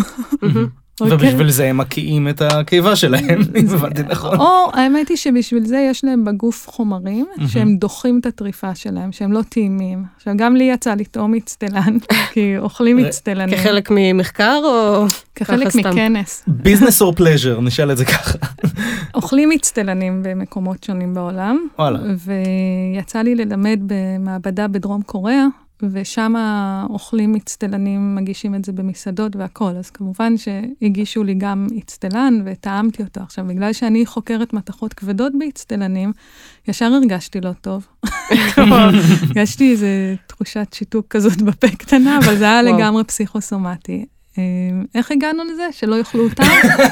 אוקיי. 1.01 1.29
ובשביל 1.29 1.49
זה 1.49 1.65
הם 1.65 1.77
מקיאים 1.77 2.27
את 2.27 2.41
הקיבה 2.41 2.95
שלהם, 2.95 3.41
אם 3.59 3.65
הבנתי 3.69 4.03
נכון. 4.03 4.39
או 4.39 4.69
האמת 4.73 5.09
היא 5.09 5.17
שבשביל 5.17 5.65
זה 5.65 5.87
יש 5.91 6.03
להם 6.03 6.25
בגוף 6.25 6.69
חומרים 6.69 7.25
שהם 7.47 7.77
דוחים 7.77 8.19
את 8.21 8.25
הטריפה 8.25 8.75
שלהם, 8.75 9.11
שהם 9.11 9.31
לא 9.31 9.41
טעימים. 9.49 10.03
עכשיו, 10.17 10.33
גם 10.37 10.55
לי 10.55 10.63
יצא 10.63 10.93
לטעום 10.93 11.35
אצטלן, 11.35 11.97
כי 12.33 12.57
אוכלים 12.57 12.99
אצטלנים. 12.99 13.57
כחלק 13.57 13.89
ממחקר 13.91 14.61
או 14.63 15.05
כחלק 15.35 15.75
מכנס? 15.75 16.43
ביזנס 16.47 17.01
או 17.01 17.15
פלז'ר, 17.15 17.59
נשאל 17.61 17.91
את 17.91 17.97
זה 17.97 18.05
ככה. 18.05 18.37
אוכלים 19.15 19.51
אצטלנים 19.51 20.23
במקומות 20.23 20.83
שונים 20.83 21.13
בעולם. 21.13 21.57
וואלה. 21.79 21.99
ויצא 22.97 23.21
לי 23.21 23.35
ללמד 23.35 23.79
במעבדה 23.85 24.67
בדרום 24.67 25.01
קוריאה, 25.01 25.45
ושם 25.83 26.33
אוכלים 26.89 27.35
אצטלנים, 27.35 28.15
מגישים 28.15 28.55
את 28.55 28.65
זה 28.65 28.71
במסעדות 28.71 29.35
והכול. 29.35 29.77
אז 29.77 29.89
כמובן 29.89 30.33
שהגישו 30.37 31.23
לי 31.23 31.33
גם 31.33 31.67
אצטלן 31.79 32.41
וטעמתי 32.45 33.03
אותו. 33.03 33.21
עכשיו, 33.21 33.45
בגלל 33.47 33.73
שאני 33.73 34.05
חוקרת 34.05 34.53
מתכות 34.53 34.93
כבדות 34.93 35.33
באצטלנים, 35.39 36.11
ישר 36.67 36.85
הרגשתי 36.85 37.41
לא 37.41 37.51
טוב. 37.61 37.87
הרגשתי 38.57 39.71
איזו 39.71 39.87
תחושת 40.27 40.67
שיתוק 40.73 41.05
כזאת 41.09 41.41
בפה 41.41 41.67
קטנה, 41.67 42.17
אבל 42.17 42.37
זה 42.37 42.45
היה 42.45 42.61
לגמרי 42.61 43.03
פסיכוסומטי. 43.03 44.05
אה, 44.39 44.81
איך 44.95 45.11
הגענו 45.11 45.43
לזה? 45.43 45.67
שלא 45.71 45.95
יאכלו 45.95 46.23
אותם? 46.23 46.43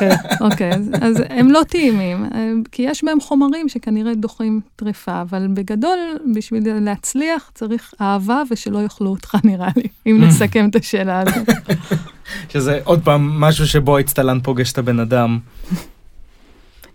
אוקיי, 0.45 0.71
אז, 0.73 0.91
אז 1.01 1.23
הם 1.29 1.51
לא 1.51 1.61
טעימים, 1.67 2.23
אה, 2.23 2.51
כי 2.71 2.81
יש 2.81 3.03
בהם 3.03 3.19
חומרים 3.19 3.69
שכנראה 3.69 4.15
דוחים 4.15 4.61
טריפה, 4.75 5.21
אבל 5.21 5.47
בגדול, 5.53 5.99
בשביל 6.35 6.63
להצליח 6.79 7.51
צריך 7.53 7.93
אהבה 8.01 8.41
ושלא 8.51 8.79
יאכלו 8.79 9.09
אותך, 9.09 9.35
נראה 9.43 9.69
לי, 9.75 9.87
אם 10.11 10.23
נסכם 10.23 10.69
את 10.69 10.75
השאלה 10.75 11.19
הזאת. 11.19 11.49
שזה 12.53 12.79
עוד 12.83 13.01
פעם 13.03 13.39
משהו 13.39 13.67
שבו 13.67 13.97
האצטלן 13.97 14.39
פוגש 14.39 14.71
את 14.71 14.77
הבן 14.77 14.99
אדם. 14.99 15.39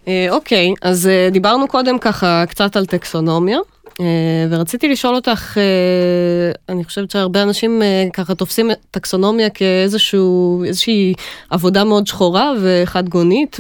אה, 0.09 0.27
אוקיי, 0.31 0.75
אז 0.83 1.11
דיברנו 1.33 1.69
קודם 1.69 1.99
ככה 1.99 2.45
קצת 2.49 2.77
על 2.77 2.87
טקסונומיה. 2.87 3.59
אה, 4.03 4.47
ורציתי 4.51 4.89
לשאול 4.89 5.15
אותך, 5.15 5.59
אה, 5.59 6.75
אני 6.75 6.85
חושבת 6.85 7.11
שהרבה 7.11 7.43
אנשים 7.43 7.83
אה, 7.83 8.07
ככה 8.13 8.35
תופסים 8.35 8.71
טקסונומיה 8.91 9.51
כאיזושהי 9.51 11.15
עבודה 11.51 11.85
מאוד 11.85 12.07
שחורה 12.07 12.53
וחד 12.61 13.09
גונית 13.09 13.57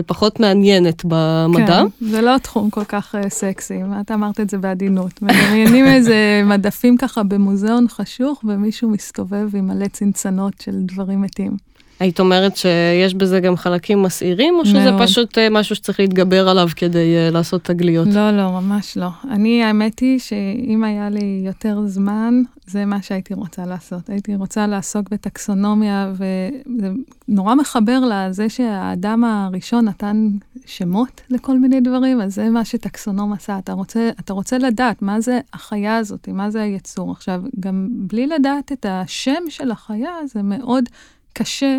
ופחות 0.00 0.40
מעניינת 0.40 1.02
במדע. 1.04 1.82
כן, 2.00 2.06
זה 2.06 2.20
לא 2.20 2.38
תחום 2.38 2.70
כל 2.70 2.84
כך 2.84 3.14
סקסי, 3.28 3.80
את 4.00 4.10
אמרת 4.10 4.40
את 4.40 4.50
זה 4.50 4.58
בעדינות. 4.58 5.22
מדמיינים 5.22 5.86
איזה 5.94 6.42
מדפים 6.44 6.96
ככה 6.96 7.22
במוזיאון 7.22 7.88
חשוך 7.88 8.44
ומישהו 8.44 8.90
מסתובב 8.90 9.56
עם 9.56 9.66
מלא 9.66 9.86
צנצנות 9.86 10.52
של 10.60 10.74
דברים 10.74 11.22
מתים. 11.22 11.71
היית 12.02 12.20
אומרת 12.20 12.56
שיש 12.56 13.14
בזה 13.14 13.40
גם 13.40 13.56
חלקים 13.56 14.02
מסעירים, 14.02 14.54
או 14.58 14.66
שזה 14.66 14.90
מאוד. 14.90 15.02
פשוט 15.02 15.38
אה, 15.38 15.50
משהו 15.50 15.76
שצריך 15.76 16.00
להתגבר 16.00 16.48
עליו 16.48 16.68
כדי 16.76 17.16
אה, 17.16 17.30
לעשות 17.30 17.64
תגליות? 17.64 18.08
לא, 18.08 18.30
לא, 18.30 18.50
ממש 18.50 18.96
לא. 18.96 19.08
אני, 19.30 19.64
האמת 19.64 19.98
היא 19.98 20.18
שאם 20.18 20.84
היה 20.84 21.10
לי 21.10 21.42
יותר 21.46 21.80
זמן, 21.86 22.42
זה 22.66 22.84
מה 22.84 23.02
שהייתי 23.02 23.34
רוצה 23.34 23.66
לעשות. 23.66 24.10
הייתי 24.10 24.34
רוצה 24.34 24.66
לעסוק 24.66 25.08
בטקסונומיה, 25.10 26.12
וזה 26.14 26.90
נורא 27.28 27.54
מחבר 27.54 28.00
לזה 28.10 28.48
שהאדם 28.48 29.24
הראשון 29.24 29.84
נתן 29.84 30.28
שמות 30.66 31.20
לכל 31.30 31.58
מיני 31.58 31.80
דברים, 31.80 32.20
אז 32.20 32.34
זה 32.34 32.50
מה 32.50 32.64
שטקסונום 32.64 33.32
עשה. 33.32 33.58
אתה 33.58 33.72
רוצה, 33.72 34.10
אתה 34.20 34.32
רוצה 34.32 34.58
לדעת 34.58 35.02
מה 35.02 35.20
זה 35.20 35.40
החיה 35.52 35.96
הזאת, 35.96 36.28
מה 36.28 36.50
זה 36.50 36.62
היצור. 36.62 37.10
עכשיו, 37.10 37.42
גם 37.60 37.88
בלי 37.92 38.26
לדעת 38.26 38.72
את 38.72 38.86
השם 38.88 39.42
של 39.48 39.70
החיה, 39.70 40.12
זה 40.26 40.42
מאוד 40.42 40.84
קשה. 41.32 41.78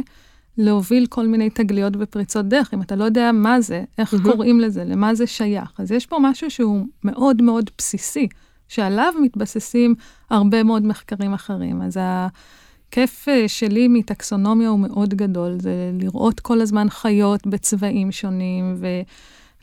להוביל 0.58 1.06
כל 1.06 1.28
מיני 1.28 1.50
תגליות 1.50 1.94
ופריצות 2.00 2.48
דרך, 2.48 2.74
אם 2.74 2.82
אתה 2.82 2.96
לא 2.96 3.04
יודע 3.04 3.32
מה 3.32 3.62
זה, 3.62 3.84
איך. 3.98 4.16
קוראים 4.24 4.60
לזה, 4.60 4.84
למה 4.84 5.16
זה 5.16 5.28
שייך. 5.28 5.72
אז 5.78 5.92
יש 5.92 6.06
פה 6.06 6.18
משהו 6.22 6.52
שהוא 6.52 6.86
מאוד 7.04 7.42
מאוד 7.42 7.70
בסיסי, 7.78 8.28
שעליו 8.68 9.14
מתבססים 9.22 9.96
הרבה 10.30 10.64
מאוד 10.64 10.86
מחקרים 10.86 11.34
אחרים. 11.34 11.82
אז 11.82 11.98
הכיף 12.02 13.30
אה, 13.30 13.48
שלי 13.48 13.88
מטקסונומיה 13.88 14.70
הוא 14.70 14.80
מאוד 14.80 15.14
גדול, 15.14 15.56
זה 15.60 15.92
לראות 16.00 16.40
כל 16.40 16.62
הזמן 16.62 16.90
חיות 16.90 17.48
בצבעים 17.48 18.12
שונים, 18.12 18.76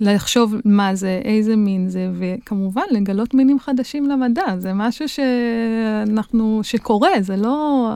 ולחשוב 0.01 0.55
מה 0.65 0.95
זה, 0.95 1.21
איזה 1.25 1.57
מין 1.57 1.89
זה, 1.89 2.11
וכמובן 2.19 2.83
לגלות 2.91 3.35
מינים 3.35 3.61
חדשים 3.61 4.09
למדע. 4.09 4.45
זה 4.59 4.73
משהו 4.75 5.07
שאנחנו, 5.09 6.61
שקורה, 6.63 7.11
זה 7.21 7.37
לא... 7.37 7.93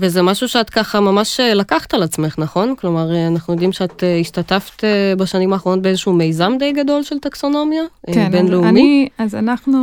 וזה 0.00 0.22
משהו 0.22 0.48
שאת 0.48 0.70
ככה 0.70 1.00
ממש 1.00 1.40
אה, 1.40 1.54
לקחת 1.54 1.94
על 1.94 2.02
עצמך, 2.02 2.38
נכון? 2.38 2.74
כלומר, 2.76 3.14
אה, 3.14 3.26
אנחנו 3.26 3.52
יודעים 3.52 3.72
שאת 3.72 4.04
אה, 4.04 4.18
השתתפת 4.18 4.84
בשנים 5.18 5.52
האחרונות 5.52 5.82
באיזשהו 5.82 6.12
מיזם 6.12 6.52
די 6.58 6.72
גדול 6.72 7.02
של 7.02 7.18
טקסונומיה, 7.18 7.82
כן, 8.12 8.30
בינלאומי. 8.30 8.68
אני, 8.68 9.08
אז 9.18 9.34
אנחנו, 9.34 9.78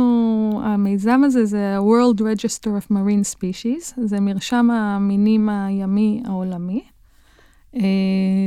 המיזם 0.64 1.20
הזה 1.24 1.44
זה 1.44 1.76
ה-World 1.76 2.20
Register 2.20 2.66
of 2.66 2.92
Marine 2.92 3.36
Species, 3.36 3.92
זה 3.96 4.20
מרשם 4.20 4.70
המינים 4.70 5.48
הימי 5.48 6.22
העולמי. 6.26 6.82
אה, 7.76 7.82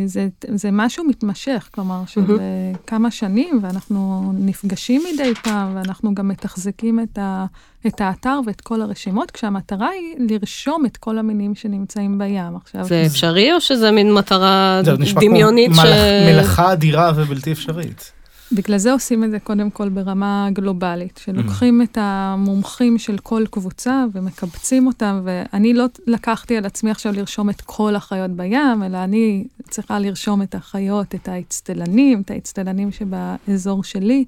זה, 0.06 0.28
זה 0.56 0.70
משהו 0.72 1.04
מתמשך, 1.08 1.70
כלומר, 1.74 2.02
של. 2.08 2.22
אה, 2.40 2.46
כמה 2.88 3.12
שנים, 3.12 3.60
ואנחנו 3.62 4.32
נפגשים 4.36 5.02
מדי 5.14 5.34
פעם, 5.44 5.76
ואנחנו 5.76 6.16
גם 6.16 6.28
מתחזקים 6.28 7.00
את, 7.00 7.18
ה, 7.18 7.46
את 7.88 8.02
האתר 8.02 8.40
ואת 8.46 8.62
כל 8.62 8.82
הרשימות, 8.82 9.32
כשהמטרה 9.32 9.88
היא 9.90 10.28
לרשום 10.30 10.86
את 10.86 10.98
כל 10.98 11.18
המינים 11.18 11.56
שנמצאים 11.56 12.18
בים. 12.18 12.56
עכשיו, 12.56 12.84
זה 12.86 13.04
אפשרי, 13.06 13.54
או 13.54 13.62
שזה 13.62 13.92
מין 13.92 14.14
מטרה 14.14 14.82
זה 14.86 14.92
עוד 14.92 15.00
נשמע 15.00 15.22
כמו 15.22 15.30
דמיונית 15.30 15.72
ש... 15.76 15.80
מלאכ- 15.80 16.34
מלאכה 16.34 16.74
אדירה 16.74 17.12
ובלתי 17.16 17.52
אפשרית. 17.52 18.12
בגלל 18.52 18.78
זה 18.78 18.94
עושים 18.94 19.24
את 19.24 19.32
זה 19.32 19.40
קודם 19.40 19.70
כל 19.70 19.90
ברמה 19.90 20.50
גלובלית, 20.54 21.20
שלוקחים 21.24 21.82
את 21.82 21.98
המומחים 22.02 22.98
של 22.98 23.18
כל 23.18 23.46
קבוצה 23.52 24.06
ומקבצים 24.14 24.88
אותם, 24.88 25.22
ואני 25.24 25.74
לא 25.74 25.86
לקחתי 26.08 26.58
על 26.58 26.66
עצמי 26.66 26.92
עכשיו 26.92 27.14
לרשום 27.14 27.50
את 27.50 27.62
כל 27.62 27.96
החיות 27.96 28.32
בים, 28.32 28.84
אלא 28.86 28.98
אני 28.98 29.48
צריכה 29.70 30.00
לרשום 30.00 30.42
את 30.42 30.56
החיות, 30.56 31.16
את 31.16 31.28
האצטלנים, 31.28 32.22
את 32.22 32.32
האצטלנים 32.32 32.92
שבאזור 32.92 33.84
שלי, 33.84 34.26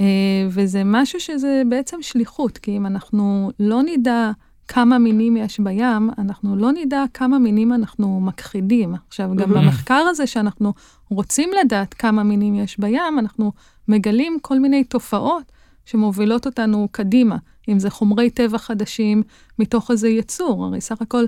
אה, 0.00 0.06
וזה 0.48 0.82
משהו 0.84 1.20
שזה 1.20 1.62
בעצם 1.68 1.96
שליחות, 2.02 2.58
כי 2.58 2.76
אם 2.76 2.86
אנחנו 2.86 3.50
לא 3.60 3.82
נדע 3.82 4.30
כמה 4.72 4.98
מינים 4.98 5.36
יש 5.36 5.60
בים, 5.60 6.10
אנחנו 6.18 6.56
לא 6.56 6.72
נדע 6.72 7.04
כמה 7.14 7.38
מינים 7.38 7.72
אנחנו 7.72 8.20
מכחידים. 8.20 8.94
עכשיו, 9.08 9.30
גם 9.36 9.50
מהמם. 9.50 9.64
במחקר 9.64 9.94
הזה 10.10 10.26
שאנחנו 10.26 10.72
רוצים 11.08 11.50
לדעת 11.60 11.94
כמה 11.94 12.22
מינים 12.22 12.54
יש 12.54 12.78
בים, 12.78 13.18
אנחנו 13.18 13.52
מגלים 13.88 14.38
כל 14.42 14.58
מיני 14.58 14.84
תופעות 14.84 15.52
שמובילות 15.84 16.46
אותנו 16.46 16.88
קדימה, 16.92 17.36
אם 17.68 17.78
זה 17.78 17.90
חומרי 17.90 18.30
טבע 18.30 18.58
חדשים 18.58 19.22
מתוך 19.58 19.90
איזה 19.90 20.08
יצור. 20.08 20.64
הרי 20.64 20.80
סך 20.80 21.02
הכל 21.02 21.24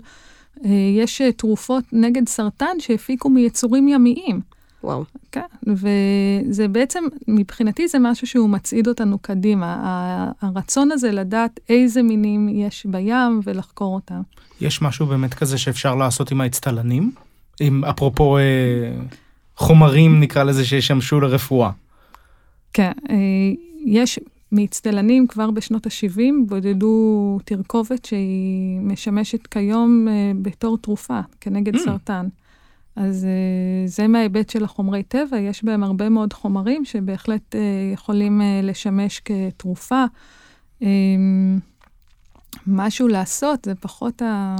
אה, 0.64 0.70
יש 0.98 1.20
אה, 1.20 1.32
תרופות 1.32 1.84
נגד 1.92 2.28
סרטן 2.28 2.76
שהפיקו 2.78 3.30
מיצורים 3.30 3.88
ימיים. 3.88 4.40
וואו. 4.84 5.04
כן, 5.32 5.40
וזה 5.66 6.68
בעצם, 6.68 7.04
מבחינתי 7.28 7.88
זה 7.88 7.98
משהו 7.98 8.26
שהוא 8.26 8.50
מצעיד 8.50 8.88
אותנו 8.88 9.18
קדימה. 9.18 9.76
הרצון 10.40 10.92
הזה 10.92 11.12
לדעת 11.12 11.60
איזה 11.68 12.02
מינים 12.02 12.48
יש 12.48 12.86
בים 12.86 13.40
ולחקור 13.44 13.94
אותם. 13.94 14.20
יש 14.60 14.82
משהו 14.82 15.06
באמת 15.06 15.34
כזה 15.34 15.58
שאפשר 15.58 15.94
לעשות 15.94 16.30
עם 16.30 16.40
האצטלנים? 16.40 17.12
עם 17.60 17.84
אפרופו 17.84 18.38
אה, 18.38 18.42
חומרים 19.56 20.20
נקרא 20.20 20.42
לזה 20.42 20.64
שישמשו 20.64 21.20
לרפואה. 21.20 21.70
כן, 22.72 22.92
אה, 23.10 23.16
יש 23.86 24.18
מאצטלנים 24.52 25.26
כבר 25.26 25.50
בשנות 25.50 25.86
ה-70, 25.86 26.20
בודדו 26.46 27.38
תרכובת 27.44 28.04
שהיא 28.04 28.80
משמשת 28.80 29.46
כיום 29.46 30.08
אה, 30.08 30.32
בתור 30.42 30.78
תרופה 30.78 31.20
כנגד 31.40 31.74
Mm. 31.74 31.78
סרטן. 31.78 32.26
אז 32.96 33.24
אה, 33.24 33.86
זה 33.86 34.08
מההיבט 34.08 34.50
של 34.50 34.64
החומרי 34.64 35.02
טבע, 35.02 35.38
יש 35.38 35.64
בהם 35.64 35.84
הרבה 35.84 36.08
מאוד 36.08 36.32
חומרים 36.32 36.84
שבהחלט 36.84 37.54
אה, 37.54 37.60
יכולים 37.94 38.42
אה, 38.42 38.60
לשמש 38.62 39.20
כתרופה. 39.24 40.04
אה, 40.82 40.88
משהו 42.66 43.08
לעשות, 43.08 43.64
זה 43.64 43.74
פחות 43.74 44.22
ה... 44.22 44.56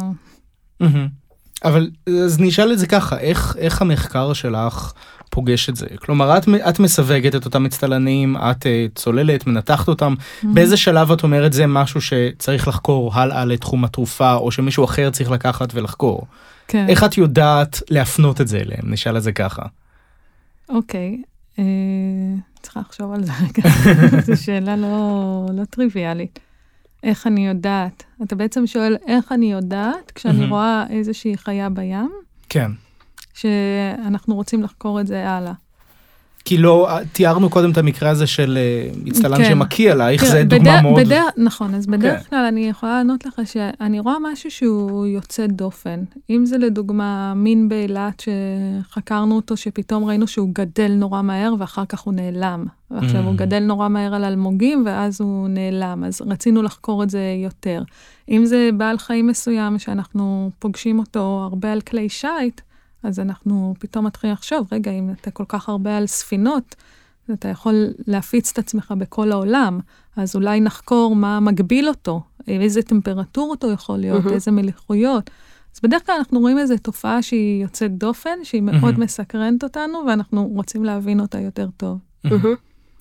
אבל 1.64 1.90
אז 2.24 2.40
נשאל 2.40 2.72
את 2.72 2.78
זה 2.78 2.86
ככה, 2.86 3.18
איך, 3.18 3.56
איך 3.58 3.82
המחקר 3.82 4.32
שלך 4.32 4.92
פוגש 5.30 5.68
את 5.68 5.76
זה? 5.76 5.86
כלומר, 5.96 6.38
את, 6.38 6.48
את 6.68 6.80
מסווגת 6.80 7.34
את 7.34 7.44
אותם 7.44 7.62
מצטלנים, 7.62 8.36
את 8.36 8.62
uh, 8.62 8.94
צוללת, 8.94 9.46
מנתחת 9.46 9.88
אותם, 9.88 10.14
באיזה 10.42 10.76
שלב 10.76 11.12
את 11.12 11.22
אומרת 11.22 11.52
זה 11.52 11.66
משהו 11.66 12.00
שצריך 12.00 12.68
לחקור 12.68 13.14
הלאה 13.14 13.44
לתחום 13.44 13.84
התרופה, 13.84 14.34
או 14.34 14.52
שמישהו 14.52 14.84
אחר 14.84 15.10
צריך 15.10 15.30
לקחת 15.30 15.68
ולחקור? 15.74 16.26
כן. 16.68 16.88
איך 16.88 17.04
את 17.04 17.18
יודעת 17.18 17.82
להפנות 17.90 18.40
את 18.40 18.48
זה 18.48 18.58
אליהם? 18.58 18.92
נשאל 18.92 19.16
את 19.16 19.22
זה 19.22 19.32
ככה. 19.32 19.62
אוקיי, 20.68 21.22
אה, 21.58 21.64
צריכה 22.62 22.80
לחשוב 22.80 23.12
על 23.12 23.24
זה 23.24 23.32
רגע, 23.32 23.68
זו 24.26 24.42
שאלה 24.44 24.76
לא, 24.76 25.46
לא 25.52 25.64
טריוויאלית. 25.64 26.38
איך 27.02 27.26
אני 27.26 27.46
יודעת? 27.46 28.04
אתה 28.22 28.34
בעצם 28.36 28.66
שואל 28.66 28.96
איך 29.06 29.32
אני 29.32 29.52
יודעת 29.52 30.10
כשאני 30.14 30.38
מהמם. 30.38 30.50
רואה 30.50 30.84
איזושהי 30.90 31.36
חיה 31.36 31.70
בים, 31.70 32.10
כן. 32.48 32.70
שאנחנו 33.34 34.34
רוצים 34.34 34.62
לחקור 34.62 35.00
את 35.00 35.06
זה 35.06 35.30
הלאה. 35.30 35.52
כי 36.44 36.58
לא, 36.58 36.88
תיארנו 37.12 37.50
קודם 37.50 37.70
את 37.70 37.78
המקרה 37.78 38.10
הזה 38.10 38.26
של 38.26 38.58
אה, 38.60 38.90
מצטלן 39.04 39.36
כן. 39.36 39.44
שמקיא 39.44 39.92
עלייך, 39.92 40.20
תראה, 40.20 40.32
זה 40.32 40.44
דוגמה 40.44 40.62
בדרך- 40.64 40.82
מאוד... 40.82 41.00
בדרך, 41.00 41.24
נכון, 41.36 41.74
אז 41.74 41.86
בדרך 41.86 42.22
כן. 42.22 42.30
כלל 42.30 42.44
אני 42.44 42.68
יכולה 42.68 42.92
לענות 42.92 43.26
לך 43.26 43.40
שאני 43.44 44.00
רואה 44.00 44.14
משהו 44.32 44.50
שהוא 44.50 45.06
יוצא 45.06 45.46
דופן. 45.46 46.00
אם 46.30 46.46
זה 46.46 46.58
לדוגמה 46.58 47.32
מין 47.36 47.68
באילת 47.68 48.22
שחקרנו 48.88 49.36
אותו, 49.36 49.56
שפתאום 49.56 50.04
ראינו 50.04 50.26
שהוא 50.26 50.48
גדל 50.52 50.92
נורא 50.92 51.22
מהר 51.22 51.54
ואחר 51.58 51.84
כך 51.88 52.00
הוא 52.00 52.14
נעלם. 52.14 52.64
ועכשיו 52.90 53.22
Mm. 53.22 53.26
הוא 53.26 53.34
גדל 53.34 53.58
נורא 53.58 53.88
מהר 53.88 54.14
על 54.14 54.24
אלמוגים 54.24 54.82
ואז 54.86 55.20
הוא 55.20 55.48
נעלם, 55.48 56.04
אז 56.04 56.22
רצינו 56.26 56.62
לחקור 56.62 57.02
את 57.02 57.10
זה 57.10 57.20
יותר. 57.44 57.82
אם 58.30 58.44
זה 58.46 58.70
בעל 58.76 58.98
חיים 58.98 59.26
מסוים 59.26 59.78
שאנחנו 59.78 60.50
פוגשים 60.58 60.98
אותו 60.98 61.20
הרבה 61.50 61.72
על 61.72 61.80
כלי 61.80 62.08
שיט, 62.08 62.60
אז 63.02 63.20
אנחנו 63.20 63.74
פתאום 63.78 64.06
מתחילים 64.06 64.34
לחשוב, 64.34 64.68
רגע, 64.72 64.90
אם 64.90 65.10
אתה 65.20 65.30
כל 65.30 65.44
כך 65.48 65.68
הרבה 65.68 65.96
על 65.96 66.06
ספינות, 66.06 66.74
אתה 67.32 67.48
יכול 67.48 67.86
להפיץ 68.06 68.50
את 68.52 68.58
עצמך 68.58 68.94
בכל 68.98 69.32
העולם, 69.32 69.80
אז 70.16 70.36
אולי 70.36 70.60
נחקור 70.60 71.16
מה 71.16 71.40
מגביל 71.40 71.88
אותו, 71.88 72.22
איזה 72.48 72.82
טמפרטורות 72.82 73.64
הוא 73.64 73.72
יכול 73.72 73.98
להיות, 73.98 74.24
מהמם. 74.24 74.34
איזה 74.34 74.50
מליחויות. 74.50 75.30
אז 75.74 75.80
בדרך 75.82 76.06
כלל 76.06 76.14
אנחנו 76.18 76.40
רואים 76.40 76.58
איזו 76.58 76.74
תופעה 76.82 77.22
שהיא 77.22 77.62
יוצאת 77.62 77.98
דופן, 77.98 78.44
שהיא 78.44 78.62
מאוד 78.62 78.92
מהמם. 78.92 79.00
מסקרנת 79.00 79.64
אותנו, 79.64 80.04
ואנחנו 80.08 80.46
רוצים 80.46 80.84
להבין 80.84 81.20
אותה 81.20 81.40
יותר 81.40 81.68
טוב. 81.76 81.98
מהמם. 82.24 82.54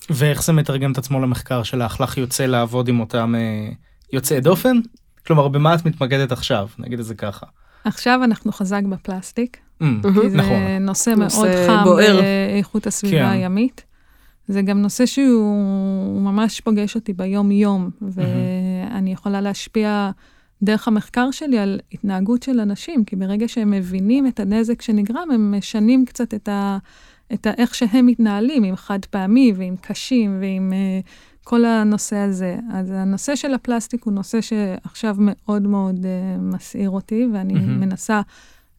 ואיך 0.09 0.43
זה 0.43 0.53
מתרגם 0.53 0.91
את 0.91 0.97
עצמו 0.97 1.19
למחקר 1.19 1.63
שלך? 1.63 2.01
לך 2.01 2.17
יוצא 2.17 2.45
לעבוד 2.45 2.87
עם 2.87 2.99
אותם 2.99 3.35
אה, 3.35 3.69
יוצאי 4.13 4.41
דופן? 4.41 4.77
כלומר, 5.25 5.47
במה 5.47 5.75
את 5.75 5.85
מתמקדת 5.85 6.31
עכשיו? 6.31 6.67
נגיד 6.79 6.99
את 6.99 7.05
זה 7.05 7.15
ככה. 7.15 7.45
עכשיו 7.83 8.23
אנחנו 8.23 8.51
חזק 8.51 8.81
בפלסטיק, 8.89 9.57
כי 10.03 10.29
זה 10.29 10.37
נכון. 10.37 10.61
נושא 10.81 11.09
נושא 11.09 11.37
מאוד 11.37 11.49
חם 11.67 11.83
בוער. 11.83 12.21
באיכות 12.21 12.87
הסביבה 12.87 13.17
כן. 13.17 13.25
הימית. 13.25 13.83
זה 14.47 14.61
גם 14.61 14.81
נושא 14.81 15.05
שהוא 15.05 16.21
ממש 16.21 16.61
פוגש 16.61 16.95
אותי 16.95 17.13
ביום-יום, 17.13 17.89
ואני 18.01 19.13
יכולה 19.13 19.41
להשפיע 19.41 20.11
דרך 20.63 20.87
המחקר 20.87 21.31
שלי 21.31 21.59
על 21.59 21.79
התנהגות 21.91 22.43
של 22.43 22.59
אנשים, 22.59 23.05
כי 23.05 23.15
ברגע 23.15 23.47
שהם 23.47 23.71
מבינים 23.71 24.27
את 24.27 24.39
הנזק 24.39 24.81
שנגרם, 24.81 25.31
הם 25.33 25.57
משנים 25.57 26.05
קצת 26.05 26.33
את, 26.33 26.49
ה, 26.49 26.77
את 27.33 27.47
ה, 27.47 27.51
איך 27.57 27.75
שהם 27.75 28.05
מתנהלים, 28.05 28.63
עם 28.63 28.75
חד 28.75 28.99
פעמי 29.09 29.53
ועם 29.55 29.75
קשים 29.81 30.37
ועם 30.41 30.73
uh, 30.73 31.43
כל 31.43 31.65
הנושא 31.65 32.15
הזה. 32.15 32.57
אז 32.73 32.91
הנושא 32.91 33.35
של 33.35 33.53
הפלסטיק 33.53 34.03
הוא 34.03 34.13
נושא 34.13 34.41
שעכשיו 34.41 35.15
מאוד 35.19 35.61
מאוד 35.61 35.95
uh, 35.95 36.41
מסעיר 36.41 36.89
אותי, 36.89 37.27
ואני 37.33 37.53
מהמם. 37.53 37.79
מנסה 37.79 38.21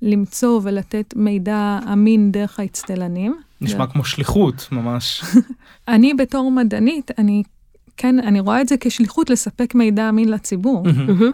למצוא 0.03 0.61
ולתת 0.63 1.15
מידע 1.17 1.79
אמין 1.93 2.33
דרך 2.33 2.61
האצטלנים. 2.61 3.35
נשמע 3.61 3.87
כמו 3.87 4.05
שליחות, 4.05 4.69
ממש. 4.73 5.23
אני 5.89 6.15
בתור 6.15 6.51
מדענית, 6.51 7.11
אני 7.19 7.43
כן, 7.97 8.19
אני 8.19 8.41
רואה 8.41 8.61
את 8.61 8.69
זה 8.69 8.75
כשליחות 8.81 9.31
לספק 9.31 9.75
מידע 9.75 10.09
אמין 10.09 10.29
לציבור. 10.29 10.85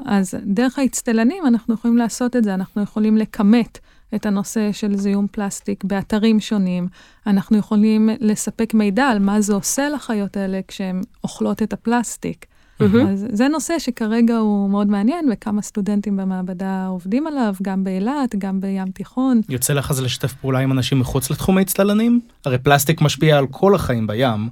אז 0.06 0.34
דרך 0.46 0.78
האצטלנים 0.78 1.46
אנחנו 1.46 1.74
יכולים 1.74 1.96
לעשות 1.96 2.36
את 2.36 2.44
זה, 2.44 2.54
אנחנו 2.54 2.82
יכולים 2.82 3.16
לכמת 3.16 3.78
את 4.14 4.26
הנושא 4.26 4.72
של 4.72 4.96
זיהום 4.96 5.26
פלסטיק 5.32 5.84
באתרים 5.84 6.40
שונים, 6.40 6.88
אנחנו 7.26 7.58
יכולים 7.58 8.10
לספק 8.20 8.74
מידע 8.74 9.04
על 9.04 9.18
מה 9.18 9.40
זה 9.40 9.54
עושה 9.54 9.88
לחיות 9.88 10.36
האלה 10.36 10.60
כשהן 10.68 11.00
אוכלות 11.24 11.62
את 11.62 11.72
הפלסטיק. 11.72 12.46
אז 12.80 13.26
זה 13.32 13.48
נושא 13.48 13.78
שכרגע 13.78 14.36
הוא 14.36 14.70
מאוד 14.70 14.86
מעניין, 14.86 15.28
וכמה 15.32 15.62
סטודנטים 15.62 16.16
במעבדה 16.16 16.86
עובדים 16.86 17.26
עליו, 17.26 17.54
גם 17.62 17.84
באילת, 17.84 18.34
גם 18.38 18.60
בים 18.60 18.90
תיכון. 18.90 19.40
יוצא 19.48 19.72
לך 19.72 19.90
אז 19.90 20.00
לשתף 20.00 20.32
פעולה 20.32 20.58
עם 20.58 20.72
אנשים 20.72 21.00
מחוץ 21.00 21.30
לתחום 21.30 21.58
האצטלנים? 21.58 22.20
הרי 22.44 22.58
פלסטיק 22.58 23.00
משפיע 23.00 23.38
על 23.38 23.46
כל 23.50 23.74
החיים 23.74 24.06
בים. 24.06 24.48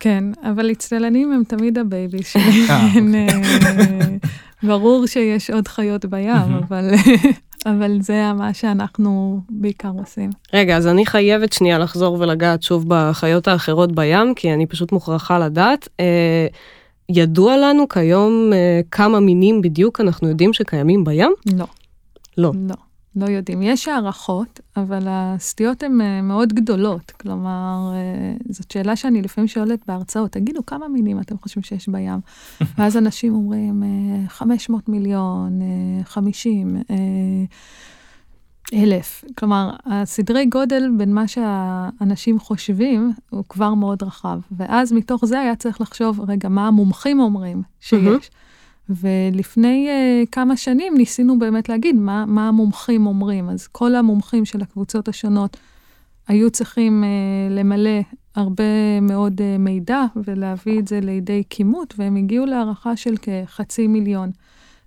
כן, 0.00 0.24
אבל 0.42 0.72
אצטלנים 0.72 1.32
הם 1.32 1.42
תמיד 1.44 1.78
ה 1.78 1.87
baby 1.87 2.22
שלי. 2.22 2.66
אה, 2.70 2.86
אוקיי. 2.88 3.28
אה, 3.86 4.16
ברור 4.62 5.06
שיש 5.06 5.50
עוד 5.50 5.68
חיות 5.68 6.04
בים, 6.04 6.58
אבל, 6.68 6.90
אבל 7.72 8.00
זה 8.00 8.32
מה 8.32 8.54
שאנחנו 8.54 9.40
בעיקר 9.50 9.92
עושים. 9.98 10.30
רגע, 10.52 10.76
אז 10.76 10.86
אני 10.86 11.06
חייבת 11.06 11.52
שנייה 11.52 11.78
לחזור 11.78 12.20
ולגעת 12.20 12.62
שוב 12.62 12.84
בחיות 12.88 13.48
האחרות 13.48 13.92
בים, 13.92 14.34
כי 14.34 14.52
אני 14.54 14.66
פשוט 14.66 14.92
מוכרחה 14.92 15.38
לדעת. 15.38 15.88
אה, 16.00 16.46
ידוע 17.08 17.56
לנו 17.56 17.88
כיום 17.88 18.50
אה, 18.52 18.80
כמה 18.90 19.20
מינים 19.20 19.62
בדיוק 19.62 20.00
אנחנו 20.00 20.28
יודעים 20.28 20.52
שקיימים 20.52 21.04
בים? 21.04 21.32
לא. 21.56 21.66
לא. 22.38 22.52
לא. 22.68 22.74
לא 23.16 23.26
יודעים. 23.26 23.62
יש 23.62 23.88
הערכות, 23.88 24.60
אבל 24.76 25.02
הסטיות 25.06 25.82
הן 25.82 26.00
אה, 26.00 26.22
מאוד 26.22 26.52
גדולות. 26.52 27.10
כלומר, 27.10 27.92
אה, 27.94 28.34
זאת 28.48 28.70
שאלה 28.70 28.96
שאני 28.96 29.22
לפעמים 29.22 29.48
שואלת 29.48 29.80
בהרצאות, 29.88 30.30
תגידו, 30.32 30.66
כמה 30.66 30.88
מינים 30.88 31.20
אתם 31.20 31.38
חושבים 31.38 31.62
שיש 31.62 31.88
בים? 31.88 32.20
ואז 32.78 32.96
אנשים 32.96 33.34
אומרים, 33.34 33.82
500 34.28 34.88
מיליון, 34.88 35.60
50, 36.04 36.76
אלף. 38.72 39.24
כלומר, 39.38 39.70
הסדרי 39.86 40.46
גודל 40.46 40.90
בין 40.98 41.14
מה 41.14 41.28
שהאנשים 41.28 42.38
חושבים 42.38 43.12
הוא 43.30 43.44
כבר 43.48 43.74
מאוד 43.74 44.02
רחב. 44.02 44.40
ואז 44.56 44.92
מתוך 44.92 45.24
זה 45.24 45.40
היה 45.40 45.56
צריך 45.56 45.80
לחשוב, 45.80 46.20
רגע, 46.30 46.48
מה 46.48 46.66
המומחים 46.68 47.20
אומרים 47.20 47.62
שיש? 47.80 48.30
ולפני 48.88 49.88
uh, 49.88 50.26
כמה 50.32 50.56
שנים 50.56 50.96
ניסינו 50.96 51.38
באמת 51.38 51.68
להגיד 51.68 51.96
מה, 51.96 52.24
מה 52.26 52.48
המומחים 52.48 53.06
אומרים. 53.06 53.48
אז 53.48 53.66
כל 53.66 53.94
המומחים 53.94 54.44
של 54.44 54.62
הקבוצות 54.62 55.08
השונות 55.08 55.56
היו 56.28 56.50
צריכים 56.50 57.04
uh, 57.04 57.52
למלא 57.52 58.00
הרבה 58.34 59.00
מאוד 59.02 59.40
uh, 59.40 59.58
מידע 59.58 60.04
ולהביא 60.16 60.78
את 60.78 60.88
זה 60.88 61.00
לידי 61.00 61.42
כימות, 61.50 61.94
והם 61.98 62.16
הגיעו 62.16 62.46
להערכה 62.46 62.96
של 62.96 63.14
כחצי 63.16 63.86
מיליון. 63.86 64.30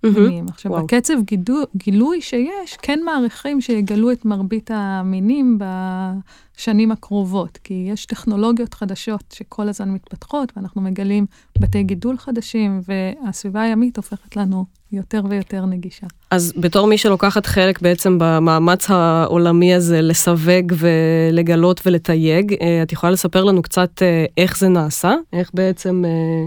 מינים. 0.02 0.46
עכשיו, 0.48 0.72
וואו. 0.72 0.84
בקצב 0.84 1.14
גידו, 1.24 1.62
גילוי 1.76 2.20
שיש, 2.20 2.76
כן 2.82 3.00
מעריכים 3.04 3.60
שיגלו 3.60 4.12
את 4.12 4.24
מרבית 4.24 4.70
המינים 4.74 5.58
בשנים 5.58 6.92
הקרובות, 6.92 7.58
כי 7.64 7.88
יש 7.92 8.06
טכנולוגיות 8.06 8.74
חדשות 8.74 9.24
שכל 9.32 9.68
הזמן 9.68 9.90
מתפתחות, 9.90 10.52
ואנחנו 10.56 10.80
מגלים 10.80 11.26
בתי 11.58 11.82
גידול 11.82 12.18
חדשים, 12.18 12.80
והסביבה 12.88 13.62
הימית 13.62 13.96
הופכת 13.96 14.36
לנו 14.36 14.64
יותר 14.92 15.22
ויותר 15.28 15.66
נגישה. 15.66 16.06
אז 16.30 16.52
בתור 16.56 16.86
מי 16.86 16.98
שלוקחת 16.98 17.46
חלק 17.46 17.80
בעצם 17.82 18.18
במאמץ 18.20 18.90
העולמי 18.90 19.74
הזה 19.74 20.02
לסווג 20.02 20.72
ולגלות 20.78 21.80
ולתייג, 21.86 22.54
אה, 22.60 22.82
את 22.82 22.92
יכולה 22.92 23.12
לספר 23.12 23.44
לנו 23.44 23.62
קצת 23.62 24.02
אה, 24.02 24.24
איך 24.36 24.58
זה 24.58 24.68
נעשה? 24.68 25.14
איך 25.32 25.50
בעצם... 25.54 26.04
אה, 26.04 26.46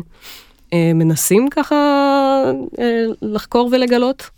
מנסים 0.95 1.47
ככה 1.51 1.75
לחקור 3.21 3.69
ולגלות? 3.71 4.29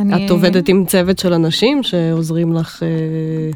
אני... 0.00 0.26
את 0.26 0.30
עובדת 0.30 0.68
עם 0.68 0.86
צוות 0.86 1.18
של 1.18 1.32
אנשים 1.32 1.82
שעוזרים 1.82 2.52
לך... 2.52 2.82
אה, 2.82 3.50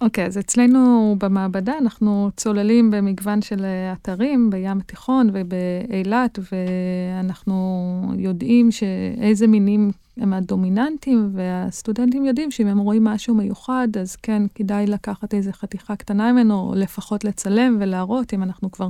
אוקיי, 0.00 0.24
okay, 0.24 0.26
אז 0.26 0.38
אצלנו 0.38 1.16
במעבדה 1.18 1.72
אנחנו 1.78 2.30
צוללים 2.36 2.90
במגוון 2.90 3.42
של 3.42 3.64
אתרים 3.92 4.50
בים 4.50 4.78
התיכון 4.78 5.30
ובאילת, 5.32 6.38
ואנחנו 6.52 8.12
יודעים 8.18 8.70
שאיזה 8.70 9.46
מינים 9.46 9.90
הם 10.16 10.32
הדומיננטיים, 10.32 11.30
והסטודנטים 11.34 12.24
יודעים 12.24 12.50
שאם 12.50 12.66
הם 12.66 12.78
רואים 12.78 13.04
משהו 13.04 13.34
מיוחד, 13.34 13.88
אז 14.00 14.16
כן, 14.16 14.42
כדאי 14.54 14.86
לקחת 14.86 15.34
איזה 15.34 15.52
חתיכה 15.52 15.96
קטנה 15.96 16.32
ממנו, 16.32 16.60
או 16.60 16.74
לפחות 16.76 17.24
לצלם 17.24 17.76
ולהראות 17.80 18.34
אם 18.34 18.42
אנחנו 18.42 18.70
כבר 18.70 18.88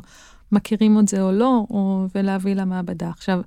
מכירים 0.53 0.99
את 0.99 1.09
זה 1.09 1.23
או 1.23 1.33
לא, 1.33 1.65
או, 1.71 2.07
ולהביא 2.15 2.55
למעבדה. 2.55 3.09
עכשיו, 3.09 3.41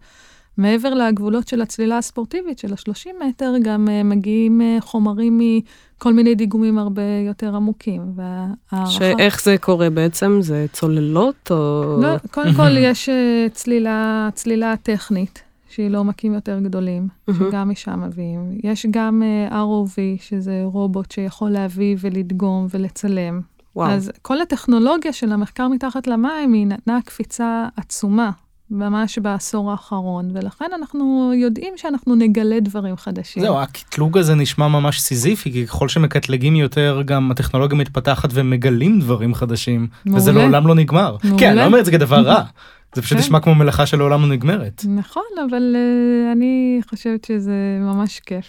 מעבר 0.58 0.94
לגבולות 0.94 1.48
של 1.48 1.62
הצלילה 1.62 1.98
הספורטיבית 1.98 2.60
של 2.60 2.74
ה-30 2.74 3.26
מטר, 3.28 3.54
גם 3.63 3.88
uh, 3.88 4.04
מגיעים 4.04 4.62
uh, 4.62 4.82
חומרים 4.82 5.39
מכל 5.39 6.13
מיני 6.13 6.36
דיגומים 6.36 6.78
הרבה 6.78 7.02
יותר 7.28 7.56
עמוקים. 7.56 8.02
והערכה... 8.15 8.91
שאיך 8.91 9.44
זה 9.44 9.56
קורה 9.58 9.89
בעצם? 9.89 10.38
זה 10.41 10.65
צוללות 10.74 11.52
או... 11.52 11.98
לא, 12.02 12.18
קודם 12.32 12.54
כל 12.54 12.78
יש 12.78 13.10
uh, 13.10 13.54
צלילה, 13.54 14.30
צלילה 14.34 14.74
טכנית. 14.84 15.41
שהיא 15.70 15.89
לעומקים 15.89 16.34
יותר 16.34 16.60
גדולים, 16.60 17.08
שגם 17.38 17.70
משם 17.70 18.02
מביאים. 18.02 18.60
יש 18.63 18.86
גם 18.91 19.24
uh, 19.50 19.54
ROV, 19.54 20.24
שזה 20.24 20.62
רובוט 20.63 21.12
שיכול 21.12 21.50
להביא 21.50 21.96
ולדגום 22.00 22.68
ולצלם. 22.70 23.41
וואו. 23.75 23.91
אז 23.91 24.11
כל 24.21 24.41
הטכנולוגיה 24.41 25.13
של 25.13 25.31
המחקר 25.31 25.67
מתחת 25.67 26.07
למים, 26.07 26.53
היא 26.53 26.67
נתנה 26.67 26.99
קפיצה 27.05 27.67
עצומה, 27.77 28.31
ממש 28.71 29.19
בעשור 29.19 29.71
האחרון, 29.71 30.31
ולכן 30.33 30.65
אנחנו 30.75 31.31
יודעים 31.35 31.73
שאנחנו 31.77 32.15
נגלה 32.15 32.59
דברים 32.59 32.97
חדשים. 32.97 33.43
זהו, 33.43 33.59
הקטלוג 33.59 34.17
הזה 34.17 34.35
נשמע 34.35 34.67
ממש 34.67 35.01
סיזיפי, 35.01 35.51
כי 35.51 35.67
ככל 35.67 35.89
שמקטלגים 35.89 36.55
יותר, 36.55 37.01
גם 37.05 37.31
הטכנולוגיה 37.31 37.77
מתפתחת 37.77 38.29
ומגלים 38.33 38.99
דברים 38.99 39.33
חדשים, 39.33 39.88
מעולה. 40.05 40.21
וזה 40.21 40.31
לעולם 40.31 40.67
לא 40.67 40.75
נגמר. 40.75 41.15
מעולה. 41.23 41.39
כן, 41.39 41.49
אני 41.49 41.57
לא 41.57 41.65
אומר 41.65 41.79
את 41.79 41.85
זה 41.85 41.91
כדבר 41.91 42.21
רע. 42.21 42.43
זה 42.95 43.01
פשוט 43.01 43.17
כן. 43.17 43.23
נשמע 43.23 43.39
כמו 43.39 43.55
מלאכה 43.55 43.85
שלעולם 43.85 44.21
לא 44.21 44.27
נגמרת. 44.27 44.85
נכון, 44.88 45.23
אבל 45.49 45.75
uh, 45.75 46.31
אני 46.31 46.81
חושבת 46.89 47.23
שזה 47.23 47.53
ממש 47.81 48.19
כיף. 48.19 48.45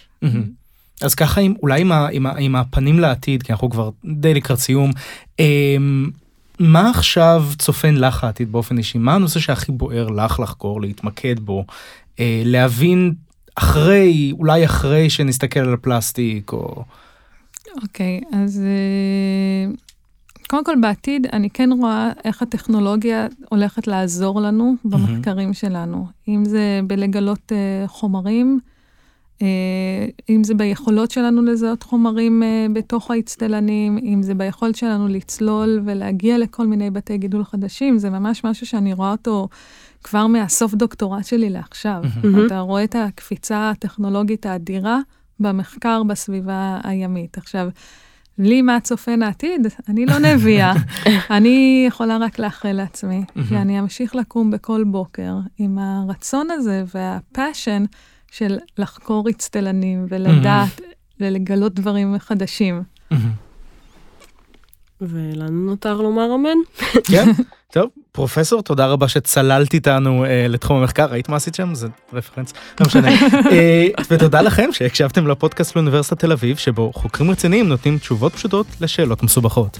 אז 1.02 1.14
ככה 1.14 1.40
עם, 1.40 1.54
אולי 1.62 1.80
עם, 1.80 1.92
ה, 1.92 2.09
עם, 2.12 2.26
ה, 2.26 2.32
עם 2.38 2.56
הפנים 2.56 2.98
לעתיד, 2.98 3.42
כי 3.42 3.52
אנחנו 3.52 3.70
כבר 3.70 3.90
די 4.04 4.35
לקראת 4.35 4.59
סיום, 4.59 4.90
אה, 5.40 5.76
מה 6.59 6.90
עכשיו 6.90 7.44
צופן 7.59 7.94
לך 7.94 8.24
העתיד 8.24 8.52
באופן 8.52 8.78
אישי? 8.78 8.98
מה 8.98 9.14
הנושא 9.14 9.40
שהכי 9.40 9.72
בוער 9.72 10.09
לך 10.09 10.40
לחקור, 10.40 10.80
להתמקד 10.80 11.40
בו, 11.40 11.64
אה, 12.20 12.42
להבין 12.44 13.14
אחרי, 13.54 14.32
אולי 14.38 14.64
אחרי 14.64 15.11
שנסתכל 15.11 15.61
על 15.61 15.74
הפלסטיק 15.74 16.52
או... 16.52 16.85
אוקיי, 17.82 18.20
okay, 18.24 18.37
אז 18.37 18.62
אה, 18.64 19.74
קודם 20.46 20.64
כל 20.64 20.74
בעתיד 20.80 21.26
אני 21.32 21.50
כן 21.50 21.70
רואה 21.80 22.11
איך 22.24 22.42
הטכנולוגיה 22.42 23.26
הולכת 23.48 23.87
לעזור 23.87 24.40
לנו 24.40 24.74
במחקרים 24.85 25.50
mm-hmm. 25.50 25.54
שלנו, 25.54 26.06
אם 26.28 26.44
זה 26.44 26.80
בלגלות 26.87 27.52
אה, 27.52 27.88
חומרים, 27.88 28.61
אם 30.29 30.44
זה 30.44 30.55
ביכולות 30.55 31.11
שלנו 31.11 31.42
לזהות 31.42 31.83
חומרים 31.83 32.42
אה, 32.42 32.66
בתוך 32.72 33.11
האצטלנים, 33.11 33.99
אם 33.99 34.22
זה 34.22 34.35
ביכולת 34.35 34.77
שלנו 34.77 35.09
לצלול 35.09 35.81
ולהגיע 35.85 36.38
לכל 36.38 36.66
מיני 36.66 36.90
בתי 36.90 37.18
גידול 37.18 37.44
חדשים, 37.44 37.99
זה 37.99 38.11
ממש 38.11 38.44
משהו 38.44 38.66
שאני 38.66 38.92
רואה 38.92 39.11
אותו 39.11 39.49
כבר 40.03 40.27
מהסוף 40.27 40.75
דוקטורט 40.75 41.25
שלי 41.25 41.51
לעכשיו. 41.51 42.03
Mm-hmm. 42.05 42.46
אתה 42.46 42.61
רואה 42.61 42.85
את 42.85 42.96
הקפיצה 42.99 43.70
הטכנולוגית 43.70 44.46
האדירה 44.46 44.99
במחקר 45.40 46.03
בסביבה 46.03 46.81
הימית. 46.85 47.38
עכשיו, 47.38 47.68
לי 48.38 48.62
מה 48.62 48.81
צופן 48.81 49.22
העתיד? 49.22 49.66
אני 49.88 50.07
לא 50.07 50.18
נביאה. 50.18 50.72
אני 51.37 51.85
יכולה 51.88 52.16
רק 52.20 52.38
לאחל 52.38 52.72
לעצמי, 52.72 53.25
שאני 53.49 53.81
אמשיך 53.81 54.14
לקום 54.14 54.51
בכל 54.51 54.85
בוקר 54.85 55.35
עם 55.59 55.79
הרצון 55.79 56.51
הזה 56.51 56.85
והפאשן. 56.94 57.85
של 58.30 58.58
לחקור 58.78 59.30
אצטלנים 59.30 60.06
ולדעת 60.08 60.80
ולגלות 61.20 61.74
דברים 61.74 62.18
חדשים. 62.18 62.82
ולנו 65.00 65.70
נותר 65.70 65.96
לומר 65.96 66.35
אמן. 66.35 66.59
כן, 67.04 67.30
טוב, 67.74 67.90
פרופסור, 68.12 68.62
תודה 68.62 68.87
רבה 68.87 69.09
שצללת 69.09 69.74
איתנו 69.74 70.24
אה, 70.24 70.48
לתחום 70.48 70.76
המחקר, 70.76 71.06
ראית 71.06 71.28
מה 71.28 71.37
עשית 71.37 71.54
שם? 71.54 71.74
זה 71.74 71.88
רפרנס, 72.12 72.52
לא 72.80 72.87
משנה. 72.87 73.09
אה, 73.52 73.87
ותודה 74.11 74.42
לכם 74.42 74.68
שהקשבתם 74.72 75.26
לפודקאסט 75.26 75.76
לאוניברסיטת 75.76 76.18
תל 76.18 76.32
אביב, 76.32 76.56
שבו 76.56 76.92
חוקרים 76.94 77.30
רציניים 77.30 77.68
נותנים 77.68 77.98
תשובות 77.98 78.32
פשוטות 78.32 78.66
לשאלות 78.80 79.22
מסובכות. 79.22 79.78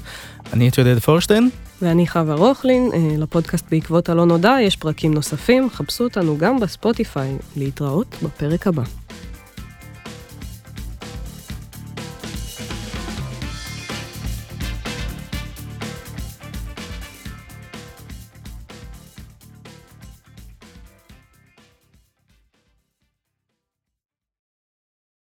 אני 0.53 0.65
הייתי 0.65 0.81
עודד 0.81 0.99
פורשטיין. 0.99 1.51
ואני 1.83 2.07
חווה 2.07 2.35
רוכלין, 2.35 2.91
אה, 2.95 3.17
לפודקאסט 3.19 3.67
בעקבות 3.71 4.09
הלא 4.09 4.27
נודע 4.27 4.57
יש 4.63 4.77
פרקים 4.77 5.15
נוספים, 5.15 5.71
חפשו 5.71 6.05
אותנו 6.05 6.39
גם 6.39 6.61
בספוטיפיי. 6.61 7.37
להתראות 7.57 8.17
בפרק 8.23 8.67
הבא. 8.67 8.83